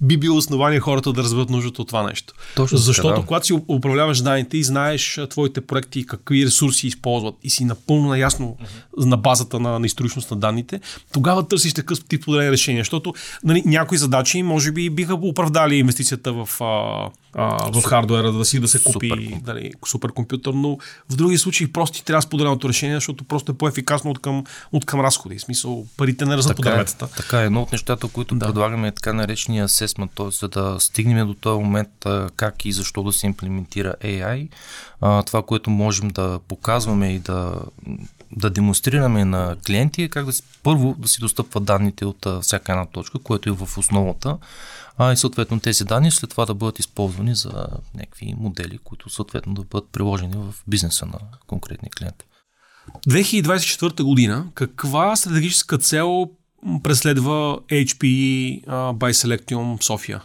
би 0.00 0.16
било 0.16 0.36
основание 0.36 0.80
хората 0.80 1.12
да 1.12 1.22
разберат 1.22 1.50
нуждата 1.50 1.82
от 1.82 1.88
това 1.88 2.02
нещо. 2.02 2.34
Точно 2.56 2.78
Защото 2.78 3.20
да. 3.20 3.26
когато 3.26 3.46
си 3.46 3.52
управляваш 3.68 4.20
данните 4.20 4.56
и 4.58 4.64
знаеш 4.64 5.20
твоите 5.30 5.60
проекти 5.60 6.00
и 6.00 6.06
какви 6.06 6.46
ресурси 6.46 6.86
използват 6.86 7.34
и 7.42 7.50
си 7.50 7.64
напълно 7.64 8.08
наясно 8.08 8.56
на 8.96 9.16
базата 9.16 9.60
на, 9.60 9.78
на 9.78 9.86
историчност 9.86 10.30
на 10.30 10.36
данните, 10.36 10.80
тогава 11.12 11.48
търсиш 11.48 11.74
такъв 11.74 12.04
тип 12.04 12.24
поделени 12.24 12.50
решения, 12.50 12.80
защото 12.80 13.14
нали, 13.44 13.62
някои 13.66 13.98
задачи 13.98 14.42
може 14.42 14.72
би 14.72 14.90
биха 14.90 15.14
оправдали 15.14 15.76
инвестицията 15.76 16.32
в, 16.32 16.48
а, 16.60 17.10
а, 17.34 17.70
в 17.72 17.82
хардуера, 17.82 18.32
да 18.32 18.44
си 18.44 18.60
да 18.60 18.68
се 18.68 18.82
купи 18.82 19.08
Суперкомпютър. 19.08 19.54
нали, 19.54 19.72
суперкомпютър, 19.86 20.52
но 20.52 20.78
в 21.10 21.16
други 21.16 21.38
случаи 21.38 21.72
просто 21.72 21.98
ти 21.98 22.04
трябва 22.04 22.22
споделеното 22.22 22.68
решение, 22.68 22.96
защото 22.96 23.24
просто 23.24 23.52
е 23.52 23.54
по-ефикасно 23.54 24.10
от 24.10 24.18
към, 24.18 24.44
от 24.72 24.84
към 24.84 25.00
разходи. 25.00 25.38
В 25.38 25.40
смисъл, 25.40 25.86
парите 25.96 26.24
не 26.24 26.36
растат 26.36 26.56
по 26.56 26.62
Така 26.62 26.74
е, 26.74 26.78
дърветата. 26.78 27.08
така 27.16 27.42
е. 27.42 27.44
Едно 27.44 27.62
от 27.62 27.72
нещата, 27.72 28.08
които 28.08 28.34
да. 28.34 28.46
предлагаме 28.46 28.88
е 28.88 28.92
така 28.92 29.12
наречения 29.12 29.68
assessment, 29.68 30.08
т.е. 30.16 30.30
за 30.30 30.48
да 30.48 30.76
стигнем 30.80 31.26
до 31.26 31.34
този 31.34 31.60
момент 31.60 32.06
как 32.36 32.64
и 32.64 32.72
защо 32.72 33.02
да 33.02 33.12
се 33.12 33.26
имплементира 33.26 33.94
AI. 34.04 34.48
А, 35.00 35.22
това, 35.22 35.42
което 35.42 35.70
можем 35.70 36.08
да 36.08 36.40
показваме 36.48 37.14
и 37.14 37.18
да, 37.18 37.54
да 38.36 38.50
демонстрираме 38.50 39.24
на 39.24 39.56
клиенти 39.66 40.02
е 40.02 40.08
как 40.08 40.26
да 40.26 40.32
си, 40.32 40.42
първо 40.62 40.94
да 40.98 41.08
си 41.08 41.20
достъпват 41.20 41.64
данните 41.64 42.04
от 42.04 42.26
а, 42.26 42.40
всяка 42.40 42.72
една 42.72 42.86
точка, 42.86 43.18
което 43.18 43.48
е 43.48 43.52
в 43.52 43.78
основата, 43.78 44.38
а 44.98 45.12
и 45.12 45.16
съответно 45.16 45.60
тези 45.60 45.84
данни 45.84 46.10
след 46.10 46.30
това 46.30 46.46
да 46.46 46.54
бъдат 46.54 46.78
използвани 46.78 47.34
за 47.34 47.66
някакви 47.94 48.34
модели, 48.38 48.78
които 48.84 49.10
съответно 49.10 49.54
да 49.54 49.62
бъдат 49.62 49.88
приложени 49.92 50.34
в 50.36 50.54
бизнеса 50.68 51.06
на 51.06 51.18
конкретния 51.46 51.90
клиент. 51.90 52.24
2024 53.08 54.02
година, 54.02 54.46
каква 54.54 55.16
стратегическа 55.16 55.78
цел 55.78 56.30
преследва 56.82 57.56
HPE 57.56 58.62
а, 58.66 58.94
by 58.94 59.12
Selectium 59.12 59.82
София? 59.82 60.22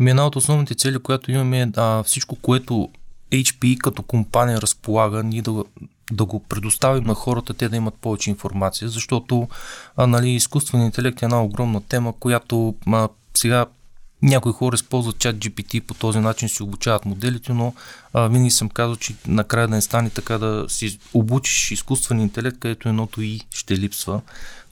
Ами 0.00 0.10
една 0.10 0.26
от 0.26 0.36
основните 0.36 0.74
цели, 0.74 0.98
която 0.98 1.30
имаме 1.30 1.60
е 1.60 1.68
а, 1.76 2.02
всичко, 2.02 2.36
което 2.36 2.88
HP 3.32 3.78
като 3.78 4.02
компания 4.02 4.60
разполага, 4.60 5.22
ние 5.22 5.42
да, 5.42 5.64
да 6.12 6.24
го 6.24 6.40
предоставим 6.40 7.04
на 7.04 7.14
хората, 7.14 7.54
те 7.54 7.68
да 7.68 7.76
имат 7.76 7.94
повече 7.94 8.30
информация, 8.30 8.88
защото 8.88 9.48
а, 9.96 10.06
нали, 10.06 10.30
изкуственият 10.30 10.92
интелект 10.92 11.22
е 11.22 11.24
една 11.24 11.42
огромна 11.42 11.80
тема, 11.80 12.12
която 12.20 12.74
а, 12.86 13.08
сега 13.34 13.66
някои 14.22 14.52
хора 14.52 14.74
използват 14.74 15.18
чат 15.18 15.36
GPT 15.36 15.80
по 15.80 15.94
този 15.94 16.18
начин 16.18 16.48
си 16.48 16.62
обучават 16.62 17.04
моделите, 17.04 17.52
но 17.52 17.74
а, 18.12 18.28
винаги 18.28 18.50
съм 18.50 18.68
казал, 18.68 18.96
че 18.96 19.14
накрая 19.26 19.68
да 19.68 19.74
не 19.74 19.82
стане 19.82 20.10
така 20.10 20.38
да 20.38 20.64
си 20.68 20.98
обучиш 21.14 21.70
изкуствен 21.70 22.20
интелект, 22.20 22.58
където 22.58 22.88
едното 22.88 23.22
и 23.22 23.40
ще 23.50 23.78
липсва 23.78 24.20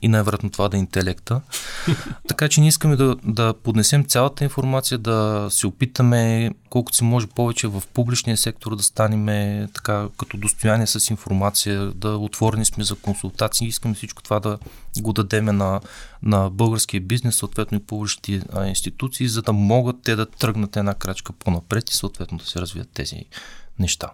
и 0.01 0.07
най-вероятно 0.07 0.49
това 0.49 0.69
да 0.69 0.77
е 0.77 0.79
интелекта. 0.79 1.41
така 2.27 2.49
че 2.49 2.61
ние 2.61 2.69
искаме 2.69 2.95
да, 2.95 3.15
да 3.23 3.53
поднесем 3.63 4.05
цялата 4.05 4.43
информация, 4.43 4.97
да 4.97 5.47
се 5.51 5.67
опитаме 5.67 6.51
колкото 6.69 6.97
се 6.97 7.03
може 7.03 7.27
повече 7.27 7.67
в 7.67 7.83
публичния 7.93 8.37
сектор 8.37 8.75
да 8.75 8.83
станем 8.83 9.25
така 9.73 10.07
като 10.17 10.37
достояние 10.37 10.87
с 10.87 11.09
информация, 11.09 11.91
да 11.91 12.17
отворени 12.17 12.65
сме 12.65 12.83
за 12.83 12.95
консултации. 12.95 13.67
Искаме 13.67 13.95
всичко 13.95 14.23
това 14.23 14.39
да 14.39 14.57
го 14.99 15.13
дадеме 15.13 15.51
на, 15.51 15.81
на 16.23 16.49
българския 16.49 17.01
бизнес, 17.01 17.35
съответно 17.35 17.77
и 17.77 17.83
публичните 17.83 18.41
а, 18.53 18.67
институции, 18.67 19.27
за 19.27 19.41
да 19.41 19.53
могат 19.53 19.95
те 20.03 20.15
да 20.15 20.25
тръгнат 20.25 20.77
една 20.77 20.93
крачка 20.93 21.33
по-напред 21.33 21.89
и 21.89 21.97
съответно 21.97 22.37
да 22.37 22.45
се 22.45 22.59
развият 22.61 22.89
тези 22.93 23.25
неща. 23.79 24.11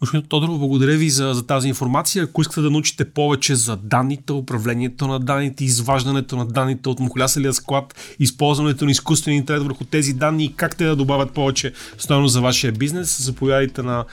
Господин 0.00 0.28
Тодоров, 0.28 0.58
благодаря 0.58 0.96
ви 0.96 1.10
за, 1.10 1.34
за 1.34 1.46
тази 1.46 1.68
информация. 1.68 2.24
Ако 2.24 2.40
искате 2.40 2.60
да 2.60 2.70
научите 2.70 3.10
повече 3.10 3.54
за 3.54 3.76
данните, 3.76 4.32
управлението 4.32 5.06
на 5.06 5.20
данните, 5.20 5.64
изваждането 5.64 6.36
на 6.36 6.46
данните 6.46 6.88
от 6.88 7.00
мухляселия 7.00 7.52
склад, 7.52 8.14
използването 8.18 8.84
на 8.84 8.90
изкуствен 8.90 9.34
интелект 9.34 9.64
върху 9.64 9.84
тези 9.84 10.12
данни 10.12 10.44
и 10.44 10.52
как 10.52 10.76
те 10.76 10.84
да 10.84 10.96
добавят 10.96 11.32
повече 11.32 11.72
стоеност 11.98 12.32
за 12.32 12.40
вашия 12.40 12.72
бизнес, 12.72 13.22
заповядайте 13.22 13.82
на 13.82 14.04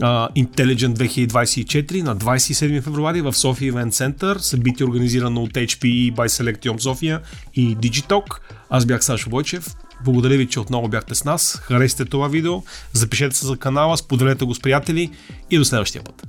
а, 0.00 0.28
Intelligent 0.28 0.94
2024 1.26 2.02
на 2.02 2.16
27 2.16 2.82
февруари 2.82 3.20
в 3.20 3.32
София 3.32 3.72
Event 3.72 3.90
Center. 3.90 4.38
Събитие 4.38 4.86
организирано 4.86 5.42
от 5.42 5.50
HPE 5.50 6.14
by 6.14 6.26
Selectium 6.26 6.78
София 6.78 7.20
и 7.54 7.76
Digitalk. 7.76 8.40
Аз 8.70 8.86
бях 8.86 9.04
Сашо 9.04 9.30
Бойчев. 9.30 9.76
Благодаря 10.04 10.36
ви, 10.36 10.48
че 10.48 10.60
отново 10.60 10.88
бяхте 10.88 11.14
с 11.14 11.24
нас. 11.24 11.60
Харесайте 11.62 12.10
това 12.10 12.28
видео, 12.28 12.62
запишете 12.92 13.36
се 13.36 13.46
за 13.46 13.56
канала, 13.56 13.96
споделете 13.96 14.44
го 14.44 14.54
с 14.54 14.60
приятели 14.60 15.10
и 15.50 15.58
до 15.58 15.64
следващия 15.64 16.04
път. 16.04 16.26